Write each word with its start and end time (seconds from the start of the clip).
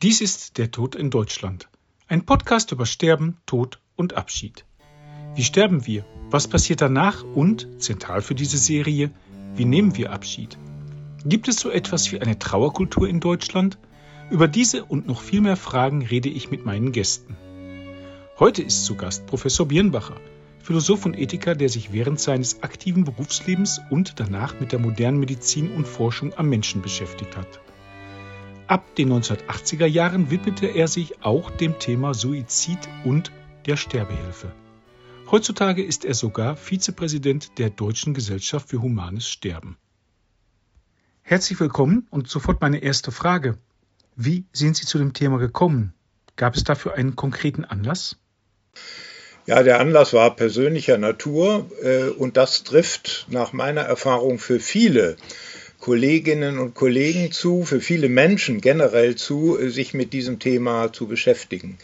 Dies 0.00 0.20
ist 0.20 0.58
Der 0.58 0.70
Tod 0.70 0.94
in 0.94 1.10
Deutschland. 1.10 1.68
Ein 2.06 2.24
Podcast 2.24 2.70
über 2.70 2.86
Sterben, 2.86 3.36
Tod 3.46 3.80
und 3.96 4.14
Abschied. 4.14 4.64
Wie 5.34 5.42
sterben 5.42 5.86
wir? 5.88 6.04
Was 6.30 6.46
passiert 6.46 6.82
danach? 6.82 7.24
Und, 7.24 7.66
zentral 7.82 8.22
für 8.22 8.36
diese 8.36 8.58
Serie, 8.58 9.10
wie 9.56 9.64
nehmen 9.64 9.96
wir 9.96 10.12
Abschied? 10.12 10.56
Gibt 11.24 11.48
es 11.48 11.56
so 11.56 11.68
etwas 11.68 12.12
wie 12.12 12.20
eine 12.20 12.38
Trauerkultur 12.38 13.08
in 13.08 13.18
Deutschland? 13.18 13.76
Über 14.30 14.46
diese 14.46 14.84
und 14.84 15.08
noch 15.08 15.20
viel 15.20 15.40
mehr 15.40 15.56
Fragen 15.56 16.06
rede 16.06 16.28
ich 16.28 16.48
mit 16.48 16.64
meinen 16.64 16.92
Gästen. 16.92 17.36
Heute 18.38 18.62
ist 18.62 18.84
zu 18.84 18.94
Gast 18.94 19.26
Professor 19.26 19.66
Birnbacher, 19.66 20.20
Philosoph 20.62 21.06
und 21.06 21.18
Ethiker, 21.18 21.56
der 21.56 21.70
sich 21.70 21.92
während 21.92 22.20
seines 22.20 22.62
aktiven 22.62 23.02
Berufslebens 23.02 23.80
und 23.90 24.20
danach 24.20 24.60
mit 24.60 24.70
der 24.70 24.78
modernen 24.78 25.18
Medizin 25.18 25.72
und 25.72 25.88
Forschung 25.88 26.34
am 26.34 26.48
Menschen 26.48 26.82
beschäftigt 26.82 27.36
hat. 27.36 27.60
Ab 28.68 28.94
den 28.96 29.10
1980er 29.10 29.86
Jahren 29.86 30.30
widmete 30.30 30.66
er 30.66 30.88
sich 30.88 31.22
auch 31.22 31.50
dem 31.50 31.78
Thema 31.78 32.12
Suizid 32.12 32.78
und 33.02 33.32
der 33.64 33.78
Sterbehilfe. 33.78 34.52
Heutzutage 35.30 35.82
ist 35.82 36.04
er 36.04 36.12
sogar 36.12 36.54
Vizepräsident 36.54 37.58
der 37.58 37.70
Deutschen 37.70 38.12
Gesellschaft 38.12 38.68
für 38.68 38.82
Humanes 38.82 39.26
Sterben. 39.26 39.78
Herzlich 41.22 41.58
willkommen 41.58 42.08
und 42.10 42.28
sofort 42.28 42.60
meine 42.60 42.82
erste 42.82 43.10
Frage. 43.10 43.56
Wie 44.16 44.44
sind 44.52 44.76
Sie 44.76 44.84
zu 44.84 44.98
dem 44.98 45.14
Thema 45.14 45.38
gekommen? 45.38 45.94
Gab 46.36 46.54
es 46.54 46.62
dafür 46.62 46.92
einen 46.92 47.16
konkreten 47.16 47.64
Anlass? 47.64 48.18
Ja, 49.46 49.62
der 49.62 49.80
Anlass 49.80 50.12
war 50.12 50.36
persönlicher 50.36 50.98
Natur 50.98 51.70
äh, 51.82 52.10
und 52.10 52.36
das 52.36 52.64
trifft 52.64 53.28
nach 53.30 53.54
meiner 53.54 53.80
Erfahrung 53.80 54.38
für 54.38 54.60
viele 54.60 55.16
Kolleginnen 55.80 56.58
und 56.58 56.74
Kollegen 56.74 57.32
zu, 57.32 57.64
für 57.64 57.80
viele 57.80 58.08
Menschen 58.08 58.60
generell 58.60 59.14
zu, 59.14 59.58
sich 59.68 59.94
mit 59.94 60.12
diesem 60.12 60.38
Thema 60.38 60.92
zu 60.92 61.06
beschäftigen. 61.06 61.78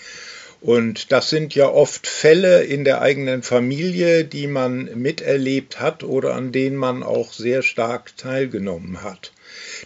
Und 0.61 1.13
das 1.13 1.29
sind 1.29 1.55
ja 1.55 1.69
oft 1.69 2.07
Fälle 2.07 2.65
in 2.65 2.85
der 2.85 3.03
eigenen 3.03 3.43
Familie, 3.43 4.25
die 4.25 4.47
man 4.47 4.85
miterlebt 4.95 5.79
hat 5.79 6.03
oder 6.03 6.35
an 6.35 6.53
denen 6.53 6.77
man 6.77 7.03
auch 7.03 7.35
sehr 7.35 7.61
stark 7.61 8.17
teilgenommen 8.17 9.03
hat. 9.03 9.33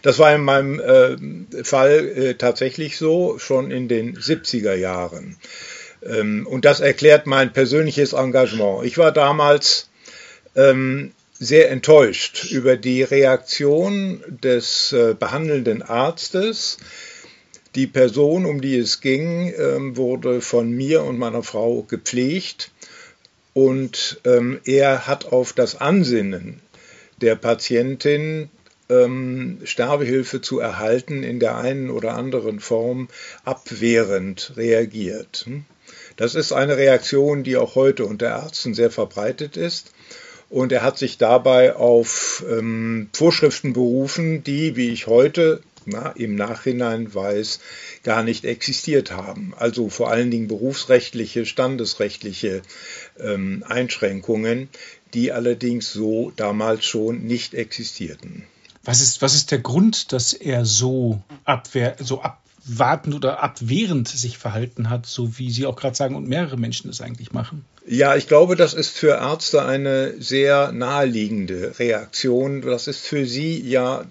Das 0.02 0.20
war 0.20 0.32
in 0.32 0.42
meinem 0.42 0.78
äh, 0.78 1.64
Fall 1.64 2.06
äh, 2.08 2.34
tatsächlich 2.34 2.96
so, 2.96 3.38
schon 3.38 3.72
in 3.72 3.88
den 3.88 4.16
70er 4.16 4.74
Jahren. 4.74 5.36
Ähm, 6.06 6.46
und 6.46 6.64
das 6.64 6.78
erklärt 6.78 7.26
mein 7.26 7.52
persönliches 7.52 8.12
Engagement. 8.12 8.86
Ich 8.86 8.98
war 8.98 9.10
damals 9.10 9.90
ähm, 10.54 11.10
sehr 11.38 11.70
enttäuscht 11.70 12.50
über 12.50 12.76
die 12.76 13.02
Reaktion 13.02 14.22
des 14.28 14.92
äh, 14.92 15.14
behandelnden 15.18 15.82
Arztes. 15.82 16.78
Die 17.74 17.86
Person, 17.86 18.44
um 18.44 18.60
die 18.60 18.76
es 18.76 19.00
ging, 19.00 19.52
ähm, 19.56 19.96
wurde 19.96 20.40
von 20.40 20.70
mir 20.70 21.02
und 21.02 21.18
meiner 21.18 21.42
Frau 21.42 21.82
gepflegt 21.82 22.72
und 23.54 24.20
ähm, 24.24 24.60
er 24.64 25.06
hat 25.06 25.26
auf 25.26 25.52
das 25.52 25.80
Ansinnen 25.80 26.60
der 27.20 27.36
Patientin 27.36 28.50
ähm, 28.88 29.60
Sterbehilfe 29.64 30.40
zu 30.40 30.60
erhalten 30.60 31.22
in 31.22 31.40
der 31.40 31.56
einen 31.56 31.90
oder 31.90 32.14
anderen 32.14 32.60
Form 32.60 33.08
abwehrend 33.44 34.52
reagiert. 34.56 35.46
Das 36.16 36.34
ist 36.34 36.52
eine 36.52 36.76
Reaktion, 36.76 37.44
die 37.44 37.56
auch 37.56 37.74
heute 37.74 38.06
unter 38.06 38.28
Ärzten 38.28 38.74
sehr 38.74 38.90
verbreitet 38.90 39.56
ist. 39.56 39.92
Und 40.50 40.72
er 40.72 40.82
hat 40.82 40.98
sich 40.98 41.18
dabei 41.18 41.76
auf 41.76 42.44
ähm, 42.48 43.10
Vorschriften 43.12 43.74
berufen, 43.74 44.42
die, 44.44 44.76
wie 44.76 44.88
ich 44.88 45.06
heute 45.06 45.60
na, 45.84 46.10
im 46.10 46.34
Nachhinein 46.34 47.14
weiß, 47.14 47.60
gar 48.02 48.22
nicht 48.22 48.44
existiert 48.44 49.10
haben. 49.10 49.54
Also 49.56 49.88
vor 49.88 50.10
allen 50.10 50.30
Dingen 50.30 50.48
berufsrechtliche, 50.48 51.46
standesrechtliche 51.46 52.62
ähm, 53.18 53.64
Einschränkungen, 53.66 54.68
die 55.14 55.32
allerdings 55.32 55.92
so 55.92 56.32
damals 56.36 56.84
schon 56.84 57.24
nicht 57.24 57.54
existierten. 57.54 58.44
Was 58.84 59.00
ist, 59.00 59.20
was 59.22 59.34
ist 59.34 59.50
der 59.50 59.58
Grund, 59.58 60.12
dass 60.12 60.32
er 60.32 60.64
so, 60.64 61.22
abwehr, 61.44 61.96
so 61.98 62.22
ab, 62.22 62.42
abwartend 62.68 63.14
oder 63.14 63.42
abwehrend 63.42 64.08
sich 64.08 64.38
verhalten 64.38 64.90
hat, 64.90 65.06
so 65.06 65.38
wie 65.38 65.50
Sie 65.50 65.66
auch 65.66 65.76
gerade 65.76 65.96
sagen 65.96 66.14
und 66.14 66.28
mehrere 66.28 66.56
Menschen 66.56 66.90
es 66.90 67.00
eigentlich 67.00 67.32
machen? 67.32 67.64
Ja, 67.86 68.16
ich 68.16 68.28
glaube, 68.28 68.56
das 68.56 68.74
ist 68.74 68.90
für 68.90 69.16
Ärzte 69.16 69.64
eine 69.64 70.20
sehr 70.20 70.72
naheliegende 70.72 71.78
Reaktion. 71.78 72.60
Das 72.60 72.86
ist 72.86 73.00
für 73.00 73.24
sie 73.24 73.60
ja 73.60 74.04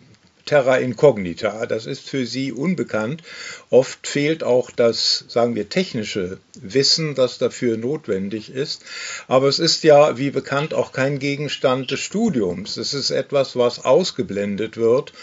terra 0.46 0.78
incognita, 0.78 1.66
das 1.66 1.86
ist 1.86 2.10
für 2.10 2.26
sie 2.26 2.52
unbekannt. 2.52 3.22
Oft 3.70 4.08
fehlt 4.08 4.44
auch 4.44 4.72
das, 4.72 5.26
sagen 5.28 5.56
wir, 5.56 5.70
technische 5.70 6.40
Wissen, 6.60 7.16
das 7.16 7.38
dafür 7.38 7.78
notwendig 7.78 8.50
ist. 8.50 8.82
Aber 9.28 9.48
es 9.48 9.60
ist 9.60 9.84
ja, 9.84 10.18
wie 10.18 10.32
bekannt, 10.32 10.74
auch 10.74 10.94
kein 10.94 11.20
Gegenstand 11.20 11.92
des 11.92 12.00
Studiums. 12.00 12.78
Es 12.78 12.94
ist 12.94 13.12
etwas, 13.12 13.56
was 13.56 13.84
ausgeblendet 13.84 14.78
wird 14.78 15.14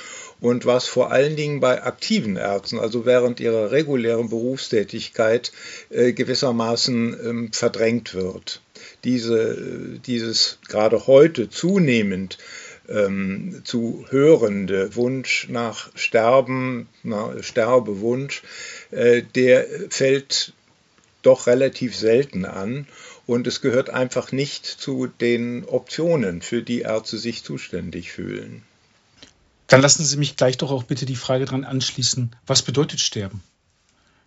und 0.41 0.67
was 0.67 0.87
vor 0.87 1.11
allen 1.13 1.37
Dingen 1.37 1.61
bei 1.61 1.83
aktiven 1.83 2.37
Ärzten, 2.37 2.79
also 2.79 3.07
während 3.07 3.41
ihrer 3.41 3.71
regulären 3.71 4.29
Berufstätigkeit, 4.29 5.53
äh, 5.91 6.13
gewissermaßen 6.13 7.17
ähm, 7.25 7.53
verdrängt 7.53 8.15
wird. 8.15 8.61
Diese, 9.05 9.99
dieses 10.07 10.59
gerade 10.69 11.07
heute 11.07 11.49
zunehmend 11.49 12.39
ähm, 12.89 13.63
zu 13.65 14.05
hörende 14.11 14.95
Wunsch 14.97 15.49
nach 15.49 15.91
Sterben, 15.95 16.89
na, 17.03 17.43
Sterbewunsch, 17.43 18.43
äh, 18.91 19.23
der 19.35 19.67
fällt 19.89 20.53
doch 21.23 21.47
relativ 21.47 21.97
selten 21.97 22.45
an 22.45 22.87
und 23.27 23.47
es 23.47 23.61
gehört 23.61 23.89
einfach 23.91 24.33
nicht 24.33 24.67
zu 24.67 25.07
den 25.07 25.65
Optionen, 25.65 26.43
für 26.43 26.63
die 26.63 26.83
Ärzte 26.83 27.17
sich 27.17 27.43
zuständig 27.43 28.13
fühlen. 28.13 28.63
Dann 29.75 29.83
lassen 29.83 30.05
Sie 30.05 30.17
mich 30.19 30.37
gleich 30.37 30.57
doch 30.57 30.71
auch 30.71 30.85
bitte 30.85 31.05
die 31.05 31.17
Frage 31.17 31.47
dran 31.47 31.65
anschließen, 31.65 32.31
was 32.47 32.63
bedeutet 32.63 33.01
Sterben? 33.01 33.43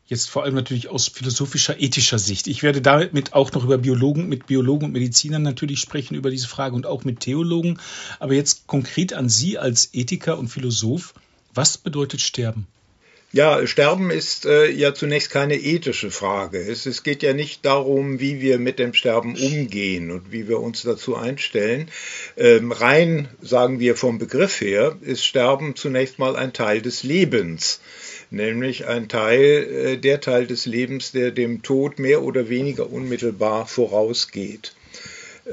Jetzt 0.05 0.29
vor 0.29 0.43
allem 0.43 0.55
natürlich 0.55 0.89
aus 0.89 1.07
philosophischer, 1.07 1.79
ethischer 1.79 2.19
Sicht. 2.19 2.47
Ich 2.47 2.63
werde 2.63 2.81
damit 2.81 3.31
auch 3.31 3.53
noch 3.53 3.63
über 3.63 3.77
Biologen, 3.77 4.27
mit 4.27 4.47
Biologen 4.47 4.87
und 4.87 4.91
Medizinern 4.91 5.43
natürlich 5.43 5.79
sprechen 5.79 6.15
über 6.15 6.31
diese 6.31 6.49
Frage 6.49 6.75
und 6.75 6.85
auch 6.85 7.05
mit 7.05 7.21
Theologen. 7.21 7.79
Aber 8.19 8.33
jetzt 8.33 8.67
konkret 8.67 9.13
an 9.13 9.29
Sie 9.29 9.57
als 9.57 9.93
Ethiker 9.93 10.37
und 10.37 10.49
Philosoph, 10.49 11.13
was 11.53 11.77
bedeutet 11.77 12.19
Sterben? 12.19 12.67
Ja, 13.37 13.67
Sterben 13.67 14.09
ist 14.09 14.47
äh, 14.47 14.67
ja 14.67 14.95
zunächst 14.95 15.29
keine 15.29 15.57
ethische 15.57 16.09
Frage. 16.09 16.57
Es, 16.57 16.87
es, 16.87 17.03
geht 17.03 17.21
ja 17.21 17.33
nicht 17.33 17.63
darum, 17.67 18.19
wie 18.19 18.41
wir 18.41 18.57
mit 18.57 18.79
dem 18.79 18.95
Sterben 18.95 19.35
umgehen 19.35 20.09
und 20.09 20.31
wie 20.31 20.47
wir 20.47 20.59
uns 20.59 20.81
dazu 20.81 21.15
einstellen. 21.15 21.91
Ähm, 22.35 22.71
rein, 22.71 23.27
sagen 23.39 23.79
wir 23.79 23.95
vom 23.95 24.17
Begriff 24.17 24.59
her, 24.59 24.97
ist 25.01 25.23
Sterben 25.23 25.75
zunächst 25.75 26.17
mal 26.17 26.35
ein 26.35 26.51
Teil 26.51 26.81
des 26.81 27.03
Lebens, 27.03 27.79
nämlich 28.31 28.87
ein 28.87 29.07
Teil, 29.07 29.41
äh, 29.41 29.97
der 29.97 30.19
Teil 30.19 30.47
des 30.47 30.65
Lebens, 30.65 31.11
der 31.11 31.29
dem 31.29 31.61
Tod 31.61 31.99
mehr 31.99 32.23
oder 32.23 32.49
weniger 32.49 32.91
unmittelbar 32.91 33.67
vorausgeht. 33.67 34.73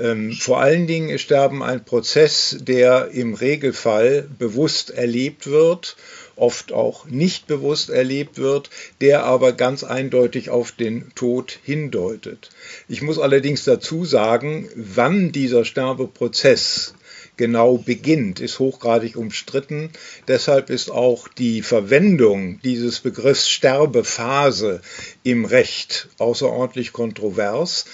Ähm, 0.01 0.33
vor 0.33 0.59
allen 0.59 0.87
Dingen 0.87 1.11
ist 1.11 1.21
Sterben 1.21 1.63
ein 1.63 1.85
Prozess, 1.85 2.57
der 2.61 3.11
im 3.13 3.35
Regelfall 3.35 4.27
bewusst 4.39 4.89
erlebt 4.89 5.47
wird 5.49 5.97
oft 6.37 6.73
auch 6.73 7.07
nicht 7.07 7.47
bewusst 7.47 7.91
erlebt 7.91 8.39
wird, 8.39 8.71
der 9.01 9.25
aber 9.25 9.53
ganz 9.53 9.85
eindeutig 9.85 10.51
auf 10.51 10.73
den 10.73 11.13
Tod 11.15 11.59
hindeutet. 11.63 12.51
Ich 12.89 13.03
muss 13.03 13.19
allerdings 13.19 13.65
dazu 13.65 14.05
sagen, 14.05 14.69
wann 14.75 15.33
dieser 15.33 15.65
Sterbeprozess 15.65 16.95
genau 17.37 17.79
beginnt, 17.79 18.41
ist 18.41 18.59
hochgradig 18.59 19.17
umstritten. 19.17 19.91
Deshalb 20.29 20.71
ist 20.71 20.91
auch 20.91 21.29
die 21.29 21.63
Verwendung 21.63 22.61
dieses 22.63 23.01
Begriffs 23.01 23.49
Sterbephase 23.49 24.81
im 25.23 25.45
Recht 25.45 26.09
außerordentlich 26.19 26.93
kontrovers. 26.93 27.87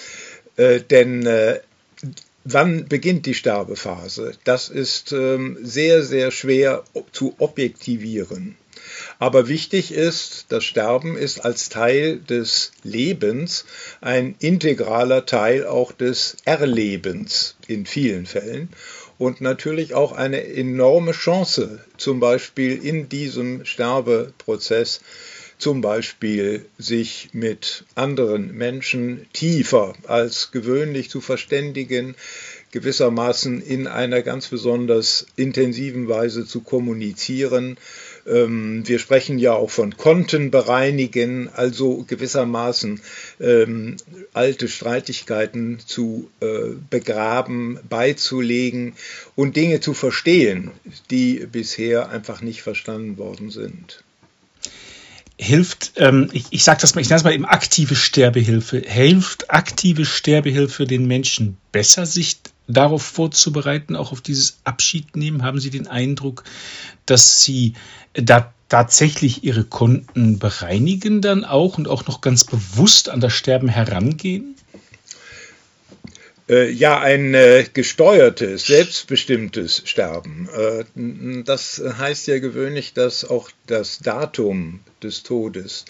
Äh, 0.57 0.81
denn 0.81 1.27
äh, 1.27 1.61
Wann 2.45 2.89
beginnt 2.89 3.27
die 3.27 3.35
Sterbephase? 3.35 4.33
Das 4.45 4.71
ist 4.71 5.13
ähm, 5.13 5.59
sehr, 5.63 6.03
sehr 6.03 6.31
schwer 6.31 6.85
zu 7.13 7.35
objektivieren. 7.39 8.57
Aber 9.19 9.47
wichtig 9.49 9.93
ist, 9.93 10.47
das 10.49 10.65
Sterben 10.65 11.17
ist 11.17 11.45
als 11.45 11.69
Teil 11.69 12.19
des 12.19 12.73
Lebens 12.83 13.67
ein 14.01 14.37
integraler 14.39 15.27
Teil 15.27 15.67
auch 15.67 15.93
des 15.93 16.37
Erlebens 16.47 17.57
in 17.67 17.85
vielen 17.85 18.25
Fällen 18.25 18.71
und 19.19 19.43
natürlich 19.43 19.93
auch 19.93 20.13
eine 20.13 20.43
enorme 20.43 21.13
Chance, 21.13 21.85
zum 21.99 22.21
Beispiel 22.21 22.83
in 22.83 23.11
diesem 23.11 23.67
Sterbeprozess 23.67 25.03
zum 25.61 25.81
Beispiel 25.81 26.67
sich 26.79 27.31
mit 27.33 27.85
anderen 27.95 28.57
Menschen 28.57 29.27
tiefer 29.33 29.95
als 30.07 30.51
gewöhnlich 30.53 31.11
zu 31.11 31.21
verständigen, 31.21 32.15
gewissermaßen 32.73 33.61
in 33.61 33.87
einer 33.87 34.23
ganz 34.23 34.49
besonders 34.49 35.27
intensiven 35.37 36.09
Weise 36.09 36.47
zu 36.47 36.61
kommunizieren, 36.61 37.77
Ähm, 38.27 38.87
wir 38.87 38.99
sprechen 38.99 39.39
ja 39.39 39.55
auch 39.55 39.71
von 39.71 39.97
Konten 39.97 40.51
bereinigen, 40.51 41.49
also 41.49 42.05
gewissermaßen 42.07 43.01
ähm, 43.41 43.97
alte 44.33 44.69
Streitigkeiten 44.69 45.79
zu 45.85 46.31
äh, 46.41 46.75
begraben, 46.91 47.79
beizulegen 47.89 48.95
und 49.37 49.57
Dinge 49.57 49.81
zu 49.81 49.95
verstehen, 49.95 50.71
die 51.11 51.47
bisher 51.51 52.11
einfach 52.11 52.43
nicht 52.43 52.63
verstanden 52.63 53.19
worden 53.19 53.51
sind 53.51 54.05
hilft, 55.41 55.93
ähm, 55.97 56.29
ich, 56.33 56.45
ich 56.51 56.65
sage 56.65 56.81
das 56.83 56.95
mal, 56.95 57.01
ich 57.01 57.09
nenne 57.09 57.19
es 57.19 57.25
mal 57.25 57.33
eben 57.33 57.47
aktive 57.47 57.97
Sterbehilfe, 57.97 58.79
hilft 58.79 59.51
aktive 59.51 60.05
Sterbehilfe 60.05 60.87
den 60.87 61.07
Menschen 61.07 61.57
besser, 61.73 62.05
sich 62.05 62.39
darauf 62.69 63.03
vorzubereiten, 63.03 63.97
auch 63.97 64.13
auf 64.13 64.21
dieses 64.21 64.59
Abschiednehmen? 64.65 65.43
Haben 65.43 65.59
Sie 65.59 65.71
den 65.71 65.87
Eindruck, 65.87 66.45
dass 67.07 67.43
Sie 67.43 67.73
da 68.13 68.53
tatsächlich 68.69 69.43
Ihre 69.43 69.65
Konten 69.65 70.39
bereinigen 70.39 71.23
dann 71.23 71.45
auch 71.45 71.79
und 71.79 71.89
auch 71.89 72.07
noch 72.07 72.21
ganz 72.21 72.45
bewusst 72.45 73.09
an 73.09 73.21
das 73.21 73.33
Sterben 73.33 73.69
herangehen? 73.69 74.57
Äh, 76.51 76.69
ja, 76.71 76.99
ein 76.99 77.33
äh, 77.35 77.65
gesteuertes, 77.73 78.67
selbstbestimmtes 78.67 79.83
Sterben. 79.85 80.49
Äh, 80.53 80.85
das 81.45 81.81
heißt 81.81 82.27
ja 82.27 82.41
gewöhnlich, 82.41 82.93
dass 82.93 83.25
auch 83.25 83.53
das 83.69 84.01
Datum 84.01 84.81
des 85.01 85.23
Todes 85.23 85.85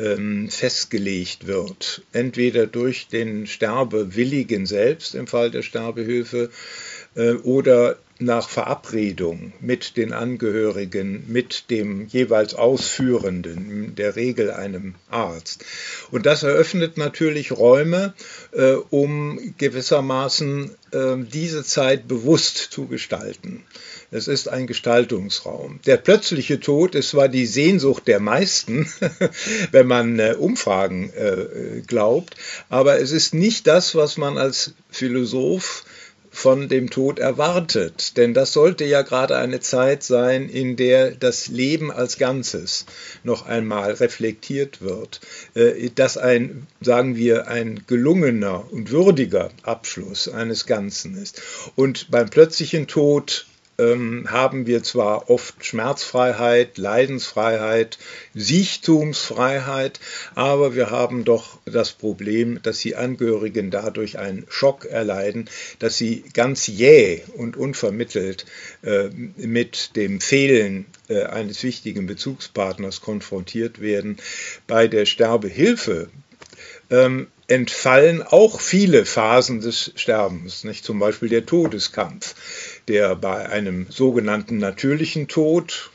ähm, 0.00 0.48
festgelegt 0.50 1.46
wird. 1.46 2.02
Entweder 2.12 2.66
durch 2.66 3.06
den 3.06 3.46
Sterbewilligen 3.46 4.66
selbst 4.66 5.14
im 5.14 5.28
Fall 5.28 5.52
der 5.52 5.62
Sterbehilfe 5.62 6.50
äh, 7.14 7.34
oder 7.34 7.96
nach 8.24 8.48
Verabredung 8.48 9.52
mit 9.60 9.96
den 9.96 10.12
Angehörigen, 10.12 11.24
mit 11.28 11.70
dem 11.70 12.06
jeweils 12.06 12.54
Ausführenden, 12.54 13.70
in 13.70 13.94
der 13.94 14.16
Regel 14.16 14.50
einem 14.50 14.94
Arzt. 15.10 15.64
Und 16.10 16.26
das 16.26 16.42
eröffnet 16.42 16.96
natürlich 16.96 17.52
Räume, 17.52 18.14
äh, 18.52 18.72
um 18.90 19.54
gewissermaßen 19.58 20.70
äh, 20.92 21.16
diese 21.18 21.64
Zeit 21.64 22.08
bewusst 22.08 22.56
zu 22.56 22.86
gestalten. 22.86 23.64
Es 24.10 24.28
ist 24.28 24.48
ein 24.48 24.66
Gestaltungsraum. 24.66 25.80
Der 25.86 25.96
plötzliche 25.96 26.60
Tod 26.60 26.94
ist 26.94 27.10
zwar 27.10 27.28
die 27.28 27.46
Sehnsucht 27.46 28.06
der 28.06 28.20
meisten, 28.20 28.86
wenn 29.70 29.86
man 29.86 30.18
äh, 30.18 30.34
Umfragen 30.38 31.10
äh, 31.14 31.80
glaubt, 31.86 32.34
aber 32.68 33.00
es 33.00 33.10
ist 33.10 33.32
nicht 33.32 33.66
das, 33.66 33.94
was 33.94 34.18
man 34.18 34.36
als 34.36 34.74
Philosoph 34.90 35.84
von 36.32 36.68
dem 36.68 36.90
Tod 36.90 37.18
erwartet. 37.18 38.16
Denn 38.16 38.34
das 38.34 38.52
sollte 38.52 38.84
ja 38.84 39.02
gerade 39.02 39.36
eine 39.36 39.60
Zeit 39.60 40.02
sein, 40.02 40.48
in 40.48 40.76
der 40.76 41.12
das 41.12 41.48
Leben 41.48 41.92
als 41.92 42.16
Ganzes 42.16 42.86
noch 43.22 43.46
einmal 43.46 43.92
reflektiert 43.92 44.80
wird. 44.80 45.20
Äh, 45.54 45.90
dass 45.94 46.16
ein, 46.16 46.66
sagen 46.80 47.16
wir, 47.16 47.48
ein 47.48 47.82
gelungener 47.86 48.64
und 48.72 48.90
würdiger 48.90 49.50
Abschluss 49.62 50.26
eines 50.26 50.66
Ganzen 50.66 51.20
ist. 51.22 51.42
Und 51.76 52.10
beim 52.10 52.30
plötzlichen 52.30 52.86
Tod 52.86 53.46
ähm, 53.78 54.26
haben 54.30 54.66
wir 54.66 54.82
zwar 54.82 55.30
oft 55.30 55.64
Schmerzfreiheit, 55.64 56.78
Leidensfreiheit, 56.78 57.98
Siechtumsfreiheit, 58.34 60.00
aber 60.34 60.74
wir 60.74 60.90
haben 60.90 61.24
doch 61.24 61.58
das 61.64 61.92
Problem, 61.92 62.60
dass 62.62 62.80
die 62.80 62.96
Angehörigen 62.96 63.70
dadurch 63.70 64.18
einen 64.18 64.46
Schock 64.48 64.84
erleiden, 64.84 65.48
dass 65.78 65.96
sie 65.96 66.24
ganz 66.32 66.66
jäh 66.66 67.22
und 67.36 67.56
unvermittelt 67.56 68.46
äh, 68.82 69.08
mit 69.36 69.96
dem 69.96 70.20
Fehlen 70.20 70.86
äh, 71.08 71.24
eines 71.24 71.62
wichtigen 71.62 72.06
Bezugspartners 72.06 73.00
konfrontiert 73.00 73.80
werden. 73.80 74.18
Bei 74.66 74.88
der 74.88 75.06
Sterbehilfe 75.06 76.08
ähm, 76.90 77.28
entfallen 77.48 78.22
auch 78.22 78.60
viele 78.60 79.04
Phasen 79.04 79.60
des 79.60 79.92
Sterbens, 79.96 80.64
nicht 80.64 80.84
zum 80.84 80.98
Beispiel 80.98 81.28
der 81.28 81.44
Todeskampf, 81.44 82.34
der 82.88 83.16
bei 83.16 83.48
einem 83.48 83.86
sogenannten 83.90 84.58
natürlichen 84.58 85.28
Tod 85.28 85.90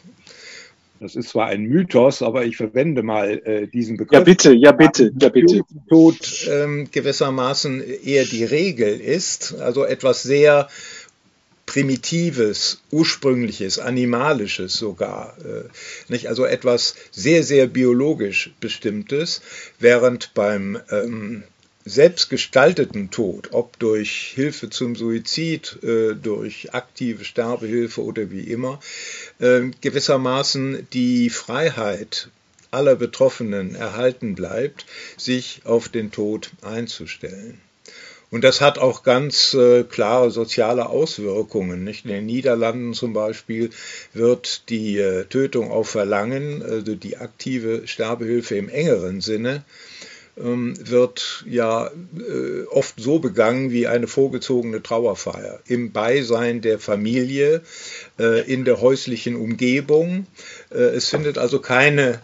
das 1.00 1.16
ist 1.16 1.30
zwar 1.30 1.48
ein 1.48 1.64
Mythos, 1.64 2.22
aber 2.22 2.46
ich 2.46 2.58
verwende 2.58 3.04
mal 3.04 3.42
äh, 3.46 3.68
diesen 3.68 3.98
Begriff. 3.98 4.18
Ja, 4.18 4.24
bitte, 4.24 4.54
ja, 4.54 4.72
bitte, 4.72 5.12
ja, 5.20 5.30
bitte. 5.30 5.62
Tod 5.88 6.48
ähm, 6.50 6.88
gewissermaßen 6.92 7.84
eher 8.04 8.26
die 8.26 8.44
Regel 8.44 9.00
ist, 9.00 9.56
also 9.60 9.86
etwas 9.86 10.24
sehr 10.24 10.68
Primitives, 11.68 12.82
Ursprüngliches, 12.92 13.78
Animalisches 13.78 14.74
sogar. 14.74 15.36
Äh, 15.40 15.66
nicht? 16.12 16.28
Also 16.28 16.46
etwas 16.46 16.96
sehr, 17.12 17.44
sehr 17.44 17.68
biologisch 17.68 18.54
Bestimmtes, 18.60 19.42
während 19.78 20.34
beim 20.34 20.80
ähm, 20.90 21.44
selbstgestalteten 21.88 23.10
Tod, 23.12 23.50
ob 23.52 23.80
durch 23.80 24.34
Hilfe 24.36 24.70
zum 24.70 24.96
Suizid, 24.96 25.78
äh, 25.84 26.14
durch 26.16 26.74
aktive 26.74 27.24
Sterbehilfe 27.24 28.04
oder 28.04 28.32
wie 28.32 28.42
immer, 28.42 28.80
äh, 29.40 29.62
gewissermaßen 29.82 30.88
die 30.94 31.30
Freiheit 31.30 32.30
aller 32.72 32.96
Betroffenen 32.96 33.76
erhalten 33.76 34.36
bleibt, 34.36 34.86
sich 35.18 35.62
auf 35.64 35.90
den 35.90 36.12
Tod 36.12 36.52
einzustellen. 36.62 37.62
Und 38.30 38.44
das 38.44 38.60
hat 38.60 38.78
auch 38.78 39.04
ganz 39.04 39.54
äh, 39.54 39.84
klare 39.84 40.32
soziale 40.32 40.90
Auswirkungen. 40.90 41.86
Nicht? 41.86 42.06
In 42.06 42.12
den 42.12 42.26
Niederlanden 42.26 42.94
zum 42.94 43.14
Beispiel 43.14 43.70
wird 44.14 44.70
die 44.70 44.98
äh, 44.98 45.24
Tötung 45.26 45.72
auf 45.72 45.90
Verlangen, 45.90 46.62
also 46.62 46.96
die 46.96 47.18
aktive 47.18 47.88
Sterbehilfe 47.88 48.58
im 48.58 48.68
engeren 48.68 49.22
Sinne, 49.22 49.64
wird 50.40 51.44
ja 51.48 51.88
äh, 51.88 52.64
oft 52.70 53.00
so 53.00 53.20
begangen 53.20 53.72
wie 53.72 53.88
eine 53.88 54.08
vorgezogene 54.08 54.84
Trauerfeier. 54.84 55.60
Im 55.66 55.92
Beisein 55.92 56.62
der 56.62 56.78
Familie, 56.78 57.62
äh, 58.20 58.42
in 58.52 58.64
der 58.64 58.80
häuslichen 58.80 59.36
Umgebung. 59.36 60.28
Äh, 60.70 60.78
es 60.78 61.10
findet 61.10 61.38
also 61.38 61.60
keine 61.60 62.22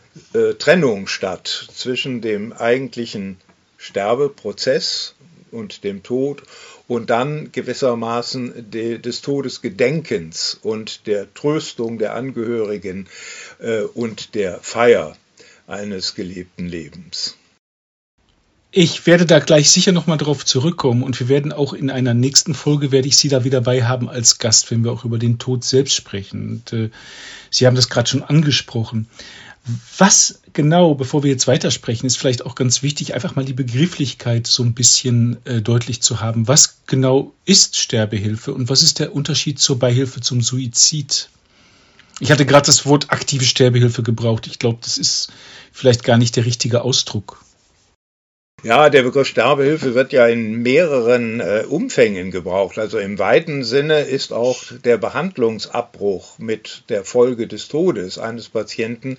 Trennung 0.60 1.07
statt 1.07 1.69
zwischen 1.74 2.21
dem 2.21 2.54
eigentlichen 2.54 3.38
Sterbeprozess 3.77 5.15
und 5.51 5.83
dem 5.83 6.04
Tod 6.04 6.44
und 6.88 7.10
dann 7.10 7.51
gewissermaßen 7.51 8.69
de, 8.71 8.98
des 8.98 9.21
Todesgedenkens 9.21 10.60
und 10.62 11.07
der 11.07 11.33
Tröstung 11.33 11.98
der 11.98 12.15
Angehörigen 12.15 13.07
äh, 13.60 13.81
und 13.81 14.36
der 14.36 14.60
Feier 14.60 15.15
eines 15.68 16.15
gelebten 16.15 16.68
Lebens. 16.68 17.38
Ich 18.75 19.06
werde 19.06 19.27
da 19.27 19.38
gleich 19.38 19.70
sicher 19.70 19.92
nochmal 19.92 20.18
drauf 20.18 20.46
zurückkommen 20.46 21.03
und 21.03 21.20
wir 21.20 21.30
werden 21.30 21.51
auch 21.51 21.74
in 21.74 21.92
einer 21.92 22.15
nächsten 22.15 22.56
Folge, 22.56 22.92
werde 22.92 23.08
ich 23.08 23.18
Sie 23.18 23.30
da 23.30 23.44
wieder 23.44 23.62
bei 23.62 23.84
haben 23.84 24.10
als 24.10 24.39
Gast, 24.39 24.72
wenn 24.72 24.84
wir 24.84 24.92
auch 24.92 25.06
über 25.06 25.20
den 25.20 25.38
Tod 25.38 25.63
selbst 25.63 25.94
sprechen. 25.94 26.50
Und, 26.50 26.74
äh, 26.74 26.89
Sie 27.51 27.68
haben 27.68 27.75
das 27.75 27.88
gerade 27.88 28.10
schon 28.10 28.24
angesprochen. 28.24 29.08
Was 30.00 30.42
genau, 30.53 30.96
bevor 30.96 31.22
wir 31.22 31.30
jetzt 31.30 31.46
weitersprechen, 31.46 32.08
ist 32.08 32.18
vielleicht 32.18 32.48
auch 32.48 32.56
ganz 32.56 32.82
wichtig, 32.82 33.13
einfach 33.13 33.36
mal 33.36 33.46
die 33.46 33.53
Begrifflichkeit 33.53 34.48
so 34.48 34.63
ein 34.63 34.74
bisschen 34.74 35.38
äh, 35.46 35.62
deutlich 35.62 36.01
zu 36.01 36.20
haben. 36.20 36.48
Was 36.48 36.80
genau 36.88 37.32
ist 37.46 37.77
Sterbehilfe 37.77 38.56
und 38.56 38.70
was 38.70 38.82
ist 38.82 38.98
der 38.98 39.13
Unterschied 39.13 39.60
zur 39.60 39.77
Beihilfe 39.77 40.20
zum 40.20 40.42
Suizid? 40.42 41.30
Ich 42.20 42.32
hatte 42.32 42.48
gerade 42.48 42.65
das 42.65 42.88
Wort 42.88 43.12
aktive 43.12 43.46
Sterbehilfe 43.46 44.01
gebraucht. 44.01 44.48
Ich 44.48 44.58
glaube, 44.58 44.80
das 44.82 44.98
ist 44.98 45.32
vielleicht 45.72 46.03
gar 46.03 46.18
nicht 46.18 46.36
der 46.38 46.48
richtige 46.48 46.82
Ausdruck. 46.82 47.44
Ja, 48.63 48.89
der 48.89 49.03
Begriff 49.03 49.27
Sterbehilfe 49.27 49.93
wird 49.93 50.13
ja 50.13 50.25
in 50.25 50.62
mehreren 50.62 51.41
äh, 51.41 51.65
Umfängen 51.67 52.32
gebraucht. 52.32 52.79
Also 52.79 52.98
im 52.98 53.20
weiten 53.20 53.65
Sinne 53.65 54.03
ist 54.03 54.32
auch 54.32 54.63
der 54.86 54.96
Behandlungsabbruch 54.98 56.39
mit 56.39 56.86
der 56.88 57.03
Folge 57.03 57.48
des 57.48 57.67
Todes 57.67 58.17
eines 58.17 58.48
Patienten 58.48 59.17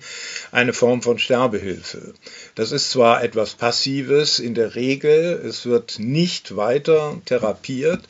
eine 0.51 0.73
Form 0.73 1.03
von 1.03 1.19
Sterbehilfe. 1.19 2.15
Das 2.55 2.71
ist 2.71 2.89
zwar 2.89 3.23
etwas 3.23 3.53
Passives 3.53 4.39
in 4.39 4.55
der 4.55 4.73
Regel, 4.73 5.39
es 5.45 5.67
wird 5.67 5.99
nicht 5.99 6.55
weiter 6.55 7.21
therapiert. 7.25 8.01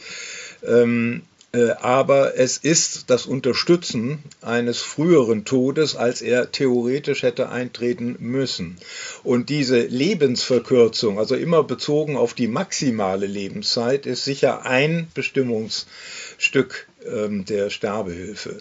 Ähm, 0.66 1.22
äh, 1.22 1.35
aber 1.80 2.38
es 2.38 2.58
ist 2.58 3.10
das 3.10 3.26
Unterstützen 3.26 4.20
eines 4.42 4.82
früheren 4.82 5.46
Todes, 5.46 5.96
als 5.96 6.22
er 6.22 6.52
theoretisch 6.52 7.24
hätte 7.24 7.50
eintreten 7.50 8.16
müssen. 8.20 8.78
Und 9.24 9.50
diese 9.50 9.80
Lebensverkürzung, 9.80 11.20
also 11.20 11.36
immer 11.36 11.64
bezogen 11.64 12.18
auf 12.18 12.34
die 12.34 12.48
maximale 12.48 13.28
Lebenszeit, 13.28 14.06
ist 14.06 14.26
sicher 14.26 14.66
ein 14.66 15.08
Bestimmungsstück 15.14 16.88
ähm, 17.06 17.46
der 17.46 17.70
Sterbehilfe. 17.70 18.58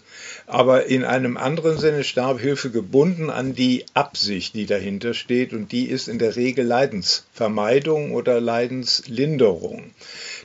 Aber 0.46 0.86
in 0.86 1.04
einem 1.04 1.36
anderen 1.36 1.78
Sinne 1.78 2.04
Sterbehilfe 2.04 2.70
gebunden 2.70 3.30
an 3.30 3.54
die 3.54 3.84
Absicht, 3.94 4.54
die 4.54 4.66
dahinter 4.66 5.14
steht, 5.14 5.52
und 5.52 5.72
die 5.72 5.86
ist 5.86 6.08
in 6.08 6.18
der 6.18 6.36
Regel 6.36 6.66
Leidensvermeidung 6.66 8.12
oder 8.12 8.40
Leidenslinderung. 8.40 9.92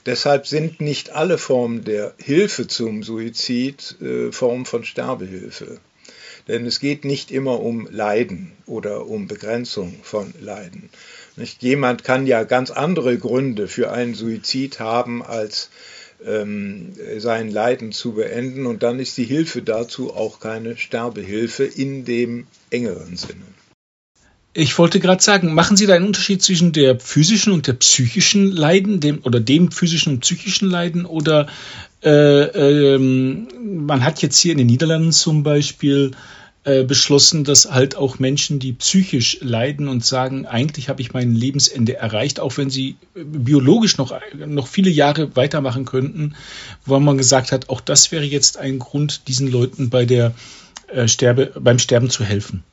Deshalb 0.05 0.47
sind 0.47 0.81
nicht 0.81 1.11
alle 1.11 1.37
Formen 1.37 1.83
der 1.83 2.13
Hilfe 2.17 2.67
zum 2.67 3.03
Suizid 3.03 3.95
äh, 4.01 4.31
Formen 4.31 4.65
von 4.65 4.83
Sterbehilfe. 4.83 5.79
Denn 6.47 6.65
es 6.65 6.79
geht 6.79 7.05
nicht 7.05 7.31
immer 7.31 7.59
um 7.59 7.87
Leiden 7.91 8.53
oder 8.65 9.05
um 9.05 9.27
Begrenzung 9.27 9.99
von 10.01 10.33
Leiden. 10.39 10.89
Nicht? 11.35 11.61
Jemand 11.61 12.03
kann 12.03 12.25
ja 12.25 12.43
ganz 12.43 12.71
andere 12.71 13.17
Gründe 13.17 13.67
für 13.67 13.91
einen 13.91 14.15
Suizid 14.15 14.79
haben, 14.79 15.21
als 15.21 15.69
ähm, 16.25 16.93
sein 17.17 17.49
Leiden 17.51 17.91
zu 17.91 18.13
beenden. 18.13 18.65
Und 18.65 18.83
dann 18.83 18.99
ist 18.99 19.17
die 19.17 19.25
Hilfe 19.25 19.61
dazu 19.61 20.13
auch 20.13 20.39
keine 20.39 20.75
Sterbehilfe 20.77 21.65
in 21.65 22.03
dem 22.03 22.47
engeren 22.71 23.15
Sinne. 23.15 23.45
Ich 24.53 24.77
wollte 24.79 24.99
gerade 24.99 25.21
sagen, 25.21 25.53
machen 25.53 25.77
Sie 25.77 25.85
da 25.85 25.93
einen 25.93 26.07
Unterschied 26.07 26.41
zwischen 26.41 26.71
der 26.71 26.99
physischen 26.99 27.53
und 27.53 27.67
der 27.67 27.73
psychischen 27.73 28.51
Leiden, 28.51 28.99
dem 28.99 29.19
oder 29.23 29.39
dem 29.39 29.71
physischen 29.71 30.13
und 30.13 30.19
psychischen 30.21 30.69
Leiden 30.69 31.05
oder 31.05 31.47
äh, 32.03 32.09
ähm, 32.09 33.47
man 33.85 34.03
hat 34.03 34.21
jetzt 34.21 34.39
hier 34.39 34.53
in 34.53 34.57
den 34.57 34.67
Niederlanden 34.67 35.11
zum 35.11 35.43
Beispiel 35.43 36.11
äh, 36.63 36.83
beschlossen, 36.83 37.43
dass 37.43 37.71
halt 37.71 37.95
auch 37.95 38.19
Menschen, 38.19 38.59
die 38.59 38.73
psychisch 38.73 39.37
leiden 39.41 39.87
und 39.87 40.03
sagen, 40.03 40.45
eigentlich 40.45 40.89
habe 40.89 41.01
ich 41.01 41.13
mein 41.13 41.33
Lebensende 41.33 41.95
erreicht, 41.95 42.39
auch 42.39 42.57
wenn 42.57 42.69
sie 42.69 42.95
biologisch 43.13 43.97
noch, 43.97 44.13
noch 44.33 44.67
viele 44.67 44.89
Jahre 44.89 45.35
weitermachen 45.35 45.85
könnten, 45.85 46.35
wo 46.85 46.99
man 46.99 47.17
gesagt 47.17 47.51
hat, 47.51 47.69
auch 47.69 47.81
das 47.81 48.11
wäre 48.11 48.25
jetzt 48.25 48.57
ein 48.57 48.79
Grund, 48.79 49.27
diesen 49.27 49.51
Leuten 49.51 49.89
bei 49.89 50.05
der 50.05 50.33
äh, 50.87 51.07
Sterbe, 51.07 51.53
beim 51.59 51.79
Sterben 51.79 52.09
zu 52.09 52.23
helfen. 52.23 52.63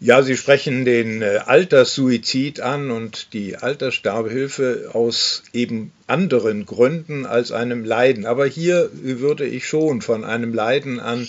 Ja, 0.00 0.22
Sie 0.22 0.36
sprechen 0.36 0.84
den 0.84 1.22
äh, 1.22 1.40
Alterssuizid 1.46 2.60
an 2.60 2.90
und 2.90 3.32
die 3.32 3.56
Alterssterbehilfe 3.56 4.90
aus 4.92 5.44
eben 5.52 5.92
anderen 6.06 6.66
Gründen 6.66 7.26
als 7.26 7.52
einem 7.52 7.84
Leiden. 7.84 8.26
Aber 8.26 8.46
hier 8.46 8.90
würde 8.92 9.46
ich 9.46 9.66
schon 9.66 10.02
von 10.02 10.24
einem 10.24 10.52
Leiden 10.52 11.00
an 11.00 11.26